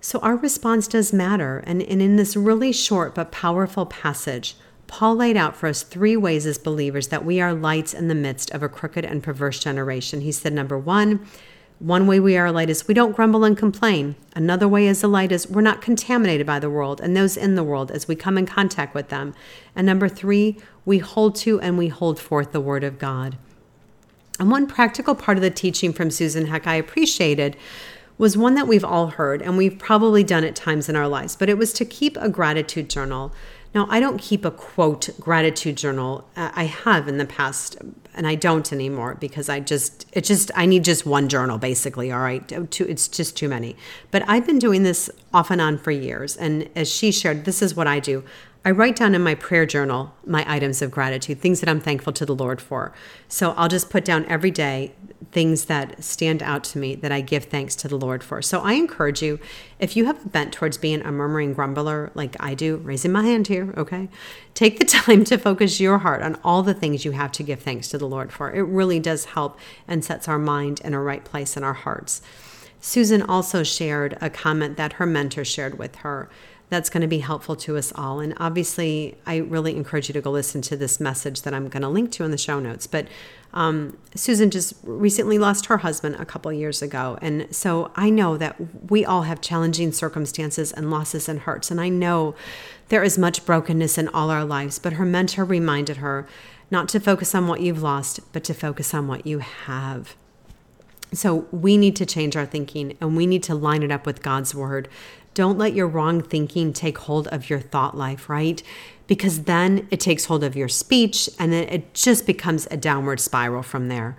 So 0.00 0.18
our 0.20 0.36
response 0.36 0.86
does 0.86 1.12
matter. 1.12 1.62
And, 1.66 1.82
and 1.82 2.02
in 2.02 2.16
this 2.16 2.36
really 2.36 2.72
short 2.72 3.14
but 3.14 3.32
powerful 3.32 3.86
passage, 3.86 4.56
Paul 4.86 5.16
laid 5.16 5.36
out 5.36 5.56
for 5.56 5.68
us 5.68 5.82
three 5.82 6.16
ways 6.16 6.46
as 6.46 6.58
believers 6.58 7.08
that 7.08 7.24
we 7.24 7.40
are 7.40 7.54
lights 7.54 7.94
in 7.94 8.08
the 8.08 8.14
midst 8.14 8.50
of 8.50 8.62
a 8.62 8.68
crooked 8.68 9.04
and 9.04 9.22
perverse 9.22 9.60
generation. 9.60 10.22
He 10.22 10.32
said, 10.32 10.52
number 10.52 10.78
one, 10.78 11.26
one 11.80 12.06
way 12.06 12.20
we 12.20 12.36
are 12.36 12.46
a 12.46 12.52
light 12.52 12.68
is 12.68 12.86
we 12.86 12.92
don't 12.92 13.16
grumble 13.16 13.42
and 13.42 13.56
complain. 13.56 14.14
Another 14.36 14.68
way 14.68 14.86
as 14.86 15.02
a 15.02 15.08
light 15.08 15.32
is 15.32 15.48
we're 15.48 15.62
not 15.62 15.80
contaminated 15.80 16.46
by 16.46 16.58
the 16.58 16.68
world 16.68 17.00
and 17.00 17.16
those 17.16 17.38
in 17.38 17.54
the 17.54 17.64
world 17.64 17.90
as 17.90 18.06
we 18.06 18.14
come 18.14 18.36
in 18.36 18.44
contact 18.44 18.94
with 18.94 19.08
them. 19.08 19.34
And 19.74 19.86
number 19.86 20.06
three, 20.06 20.58
we 20.84 20.98
hold 20.98 21.34
to 21.36 21.58
and 21.58 21.78
we 21.78 21.88
hold 21.88 22.20
forth 22.20 22.52
the 22.52 22.60
word 22.60 22.84
of 22.84 22.98
God. 22.98 23.38
And 24.38 24.50
one 24.50 24.66
practical 24.66 25.14
part 25.14 25.38
of 25.38 25.42
the 25.42 25.50
teaching 25.50 25.94
from 25.94 26.10
Susan 26.10 26.46
Heck 26.46 26.66
I 26.66 26.74
appreciated 26.74 27.56
was 28.18 28.36
one 28.36 28.54
that 28.56 28.68
we've 28.68 28.84
all 28.84 29.06
heard 29.06 29.40
and 29.40 29.56
we've 29.56 29.78
probably 29.78 30.22
done 30.22 30.44
at 30.44 30.54
times 30.54 30.90
in 30.90 30.96
our 30.96 31.08
lives, 31.08 31.34
but 31.34 31.48
it 31.48 31.56
was 31.56 31.72
to 31.72 31.86
keep 31.86 32.18
a 32.18 32.28
gratitude 32.28 32.90
journal. 32.90 33.32
Now, 33.74 33.86
I 33.88 34.00
don't 34.00 34.18
keep 34.18 34.44
a 34.44 34.50
quote 34.50 35.10
gratitude 35.20 35.76
journal. 35.76 36.28
Uh, 36.36 36.50
I 36.54 36.64
have 36.64 37.06
in 37.06 37.18
the 37.18 37.24
past, 37.24 37.76
and 38.14 38.26
I 38.26 38.34
don't 38.34 38.72
anymore 38.72 39.14
because 39.14 39.48
I 39.48 39.60
just, 39.60 40.06
it 40.12 40.24
just, 40.24 40.50
I 40.56 40.66
need 40.66 40.84
just 40.84 41.06
one 41.06 41.28
journal 41.28 41.56
basically. 41.56 42.10
All 42.10 42.20
right. 42.20 42.52
Oh, 42.52 42.66
it's 42.80 43.06
just 43.06 43.36
too 43.36 43.48
many. 43.48 43.76
But 44.10 44.24
I've 44.28 44.44
been 44.44 44.58
doing 44.58 44.82
this 44.82 45.08
off 45.32 45.50
and 45.50 45.60
on 45.60 45.78
for 45.78 45.92
years. 45.92 46.36
And 46.36 46.68
as 46.74 46.92
she 46.92 47.12
shared, 47.12 47.44
this 47.44 47.62
is 47.62 47.76
what 47.76 47.86
I 47.86 48.00
do 48.00 48.24
I 48.62 48.70
write 48.72 48.96
down 48.96 49.14
in 49.14 49.22
my 49.22 49.34
prayer 49.34 49.64
journal 49.64 50.14
my 50.26 50.44
items 50.46 50.82
of 50.82 50.90
gratitude, 50.90 51.40
things 51.40 51.60
that 51.60 51.68
I'm 51.68 51.80
thankful 51.80 52.12
to 52.12 52.26
the 52.26 52.34
Lord 52.34 52.60
for. 52.60 52.92
So 53.26 53.52
I'll 53.52 53.68
just 53.68 53.88
put 53.88 54.04
down 54.04 54.26
every 54.26 54.50
day 54.50 54.92
things 55.32 55.66
that 55.66 56.02
stand 56.02 56.42
out 56.42 56.64
to 56.64 56.78
me 56.78 56.94
that 56.94 57.12
I 57.12 57.20
give 57.20 57.44
thanks 57.44 57.76
to 57.76 57.88
the 57.88 57.96
Lord 57.96 58.24
for. 58.24 58.40
So 58.42 58.60
I 58.60 58.72
encourage 58.72 59.22
you, 59.22 59.38
if 59.78 59.96
you 59.96 60.06
have 60.06 60.24
a 60.24 60.28
bent 60.28 60.52
towards 60.52 60.78
being 60.78 61.02
a 61.02 61.12
murmuring 61.12 61.52
grumbler 61.52 62.10
like 62.14 62.36
I 62.40 62.54
do, 62.54 62.76
raising 62.78 63.12
my 63.12 63.22
hand 63.22 63.46
here, 63.46 63.72
okay? 63.76 64.08
Take 64.54 64.78
the 64.78 64.84
time 64.86 65.24
to 65.24 65.38
focus 65.38 65.80
your 65.80 65.98
heart 65.98 66.22
on 66.22 66.38
all 66.42 66.62
the 66.62 66.74
things 66.74 67.04
you 67.04 67.12
have 67.12 67.32
to 67.32 67.42
give 67.42 67.60
thanks 67.60 67.88
to 67.88 67.98
the 67.98 68.08
Lord 68.08 68.32
for. 68.32 68.50
It 68.50 68.62
really 68.62 68.98
does 68.98 69.26
help 69.26 69.58
and 69.86 70.04
sets 70.04 70.26
our 70.28 70.38
mind 70.38 70.80
in 70.80 70.94
a 70.94 71.00
right 71.00 71.24
place 71.24 71.56
in 71.56 71.64
our 71.64 71.74
hearts. 71.74 72.22
Susan 72.80 73.20
also 73.20 73.62
shared 73.62 74.16
a 74.20 74.30
comment 74.30 74.76
that 74.78 74.94
her 74.94 75.06
mentor 75.06 75.44
shared 75.44 75.78
with 75.78 75.96
her 75.96 76.30
that's 76.70 76.88
going 76.88 77.00
to 77.02 77.08
be 77.08 77.18
helpful 77.18 77.56
to 77.56 77.76
us 77.76 77.92
all. 77.96 78.20
And 78.20 78.32
obviously, 78.38 79.18
I 79.26 79.38
really 79.38 79.76
encourage 79.76 80.08
you 80.08 80.12
to 80.14 80.20
go 80.20 80.30
listen 80.30 80.62
to 80.62 80.76
this 80.76 81.00
message 81.00 81.42
that 81.42 81.52
I'm 81.52 81.68
going 81.68 81.82
to 81.82 81.88
link 81.88 82.12
to 82.12 82.24
in 82.24 82.30
the 82.30 82.38
show 82.38 82.60
notes. 82.60 82.86
But 82.86 83.08
um, 83.52 83.98
Susan 84.14 84.50
just 84.50 84.74
recently 84.84 85.36
lost 85.36 85.66
her 85.66 85.78
husband 85.78 86.16
a 86.20 86.24
couple 86.24 86.52
years 86.52 86.80
ago. 86.80 87.18
And 87.20 87.54
so 87.54 87.90
I 87.96 88.08
know 88.08 88.36
that 88.36 88.56
we 88.90 89.04
all 89.04 89.22
have 89.22 89.40
challenging 89.40 89.90
circumstances 89.90 90.70
and 90.70 90.90
losses 90.90 91.28
and 91.28 91.40
hurts. 91.40 91.72
And 91.72 91.80
I 91.80 91.88
know 91.88 92.36
there 92.88 93.02
is 93.02 93.18
much 93.18 93.44
brokenness 93.44 93.98
in 93.98 94.06
all 94.08 94.30
our 94.30 94.44
lives. 94.44 94.78
But 94.78 94.94
her 94.94 95.04
mentor 95.04 95.44
reminded 95.44 95.98
her 95.98 96.28
not 96.70 96.88
to 96.90 97.00
focus 97.00 97.34
on 97.34 97.48
what 97.48 97.60
you've 97.60 97.82
lost, 97.82 98.20
but 98.32 98.44
to 98.44 98.54
focus 98.54 98.94
on 98.94 99.08
what 99.08 99.26
you 99.26 99.40
have. 99.40 100.14
So 101.12 101.46
we 101.50 101.76
need 101.76 101.96
to 101.96 102.06
change 102.06 102.36
our 102.36 102.46
thinking 102.46 102.96
and 103.00 103.16
we 103.16 103.26
need 103.26 103.42
to 103.44 103.54
line 103.54 103.82
it 103.82 103.90
up 103.90 104.06
with 104.06 104.22
God's 104.22 104.54
word 104.54 104.88
don't 105.34 105.58
let 105.58 105.74
your 105.74 105.86
wrong 105.86 106.22
thinking 106.22 106.72
take 106.72 106.98
hold 106.98 107.28
of 107.28 107.48
your 107.48 107.60
thought 107.60 107.96
life, 107.96 108.28
right? 108.28 108.62
Because 109.06 109.44
then 109.44 109.86
it 109.90 110.00
takes 110.00 110.26
hold 110.26 110.44
of 110.44 110.56
your 110.56 110.68
speech 110.68 111.28
and 111.38 111.52
then 111.52 111.68
it 111.68 111.94
just 111.94 112.26
becomes 112.26 112.66
a 112.70 112.76
downward 112.76 113.20
spiral 113.20 113.62
from 113.62 113.88
there. 113.88 114.16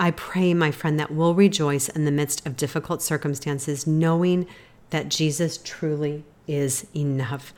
I 0.00 0.12
pray, 0.12 0.54
my 0.54 0.70
friend, 0.70 0.98
that 1.00 1.10
we'll 1.10 1.34
rejoice 1.34 1.88
in 1.88 2.04
the 2.04 2.12
midst 2.12 2.46
of 2.46 2.56
difficult 2.56 3.02
circumstances, 3.02 3.86
knowing 3.86 4.46
that 4.90 5.08
Jesus 5.08 5.58
truly 5.62 6.24
is 6.46 6.86
enough. 6.94 7.52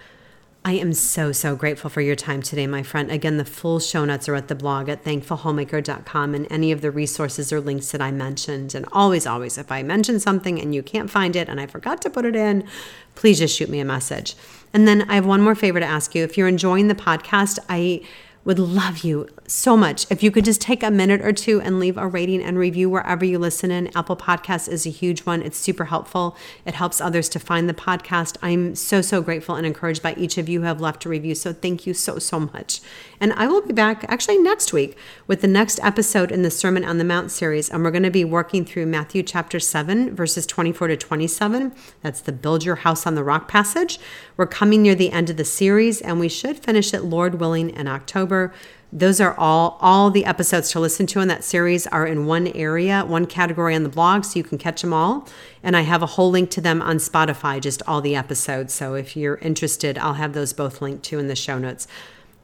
I 0.63 0.73
am 0.73 0.93
so, 0.93 1.33
so 1.33 1.57
grateful 1.57 1.89
for 1.89 2.03
your 2.03 2.15
time 2.17 2.43
today, 2.43 2.67
my 2.67 2.83
friend. 2.83 3.11
Again, 3.11 3.39
the 3.39 3.47
full 3.47 3.81
show 3.81 4.05
notes 4.05 4.29
are 4.29 4.35
at 4.35 4.49
the 4.49 4.55
blog 4.55 4.91
at 4.91 5.05
thankfulhomemaker.com 5.05 6.35
and 6.35 6.47
any 6.51 6.71
of 6.71 6.83
the 6.83 6.91
resources 6.91 7.51
or 7.51 7.63
links 7.63 7.93
that 7.93 8.03
I 8.03 8.11
mentioned. 8.11 8.75
And 8.75 8.85
always, 8.93 9.27
always, 9.27 9.57
if 9.57 9.73
I 9.73 9.83
mention 9.83 10.21
something 10.21 10.61
and 10.61 10.75
you 10.75 10.83
can't 10.83 11.11
find 11.11 11.35
it 11.35 11.49
and 11.49 11.59
I 11.61 11.67
forgot 11.67 12.03
to 12.03 12.11
put 12.11 12.27
it 12.27 12.37
in, 12.37 12.69
please 13.15 13.39
just 13.39 13.57
shoot 13.57 13.71
me 13.71 13.81
a 13.81 13.87
message. 13.87 14.37
And 14.75 14.87
then 14.87 15.09
I 15.09 15.15
have 15.15 15.25
one 15.25 15.41
more 15.41 15.55
favor 15.55 15.81
to 15.81 15.87
ask 15.87 16.15
you. 16.15 16.25
If 16.25 16.37
you're 16.37 16.47
enjoying 16.47 16.89
the 16.89 16.95
podcast, 16.95 17.59
I 17.71 18.03
would 18.45 18.59
love 18.59 18.99
you 18.99 19.29
so 19.47 19.77
much 19.77 20.11
if 20.11 20.23
you 20.23 20.31
could 20.31 20.45
just 20.45 20.61
take 20.61 20.83
a 20.83 20.91
minute 20.91 21.21
or 21.21 21.33
two 21.33 21.61
and 21.61 21.79
leave 21.79 21.99
a 21.99 22.07
rating 22.07 22.43
and 22.43 22.59
review 22.59 22.89
wherever 22.89 23.25
you 23.25 23.39
listen 23.39 23.71
in. 23.71 23.95
Apple 23.97 24.17
Podcasts 24.17 24.69
is 24.69 24.87
a 24.87 24.91
huge 24.91 25.21
one. 25.21 25.43
It's 25.43 25.59
super 25.59 25.87
helpful. 25.87 26.37
It 26.65 26.75
helps 26.75 27.01
others 27.01 27.29
to 27.31 27.39
find 27.39 27.69
the 27.69 27.75
podcast. 27.75 28.37
I'm 28.43 28.75
so, 28.75 29.03
so 29.03 29.21
grateful 29.21 29.57
and 29.57 29.67
encouraged 29.67 30.03
by 30.03 30.15
each 30.15 30.39
of 30.39 30.49
you 30.49 30.61
who 30.61 30.67
have 30.67 30.81
left 30.81 31.05
a 31.05 31.09
review. 31.09 31.35
So 31.35 31.53
thank 31.53 31.87
you 31.87 31.93
so, 31.93 32.19
so 32.19 32.41
much. 32.41 32.81
And 33.21 33.35
I 33.35 33.47
will 33.47 33.61
be 33.61 33.75
back 33.75 34.05
actually 34.09 34.39
next 34.39 34.73
week 34.73 34.97
with 35.27 35.43
the 35.43 35.49
next 35.49 35.79
episode 35.83 36.33
in 36.33 36.43
the 36.43 36.51
Sermon 36.51 36.85
on 36.85 36.97
the 36.97 37.05
Mount 37.05 37.31
series. 37.31 37.69
And 37.69 37.85
we're 37.85 37.91
going 37.91 38.03
to 38.05 38.11
be 38.11 38.25
working 38.25 38.65
through 38.65 38.87
Matthew 38.87 39.23
chapter 39.23 39.61
7, 39.61 40.17
verses 40.17 40.47
24 40.47 40.89
to 40.89 40.97
27. 40.97 41.73
That's 42.01 42.21
the 42.21 42.33
Build 42.33 42.65
Your 42.65 42.77
House 42.77 43.07
on 43.07 43.17
the 43.17 43.25
Rock 43.25 43.49
passage. 43.49 43.99
We're 44.39 44.47
coming 44.47 44.81
near 44.81 44.95
the 44.95 45.13
end 45.13 45.29
of 45.29 45.37
the 45.37 45.45
series, 45.45 46.01
and 46.01 46.19
we 46.19 46.31
should 46.31 46.59
finish 46.59 46.95
it, 46.95 47.05
Lord 47.05 47.41
willing, 47.41 47.69
in 47.69 47.87
October. 48.31 48.55
Those 48.93 49.21
are 49.21 49.39
all 49.39 49.79
all 49.81 50.11
the 50.11 50.25
episodes 50.25 50.71
to 50.73 50.81
listen 50.81 51.07
to 51.09 51.21
in 51.21 51.29
that 51.29 51.45
series 51.45 51.87
are 51.87 52.07
in 52.07 52.27
one 52.27 52.49
area, 52.49 53.05
one 53.05 53.27
category 53.27 53.75
on 53.75 53.85
the 53.85 53.89
blog, 53.89 54.25
so 54.25 54.37
you 54.37 54.45
can 54.45 54.59
catch 54.59 54.83
them 54.83 54.93
all. 54.93 55.29
And 55.63 55.77
I 55.77 55.83
have 55.83 56.03
a 56.03 56.07
whole 56.07 56.31
link 56.31 56.51
to 56.51 56.61
them 56.61 56.83
on 56.83 56.97
Spotify, 56.97 57.61
just 57.61 57.83
all 57.87 58.01
the 58.01 58.17
episodes. 58.17 58.75
So 58.75 58.95
if 58.95 59.17
you're 59.17 59.37
interested, 59.37 59.97
I'll 59.99 60.15
have 60.15 60.33
those 60.33 60.53
both 60.53 60.83
linked 60.83 61.05
to 61.05 61.21
in 61.21 61.29
the 61.29 61.37
show 61.37 61.59
notes. 61.59 61.87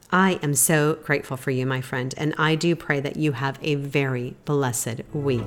I 0.09 0.39
am 0.41 0.55
so 0.55 0.99
grateful 1.03 1.35
for 1.35 1.51
you, 1.51 1.65
my 1.65 1.81
friend, 1.81 2.13
and 2.15 2.33
I 2.37 2.55
do 2.55 2.77
pray 2.77 3.01
that 3.01 3.17
you 3.17 3.33
have 3.33 3.59
a 3.61 3.75
very 3.75 4.35
blessed 4.45 5.01
week. 5.13 5.43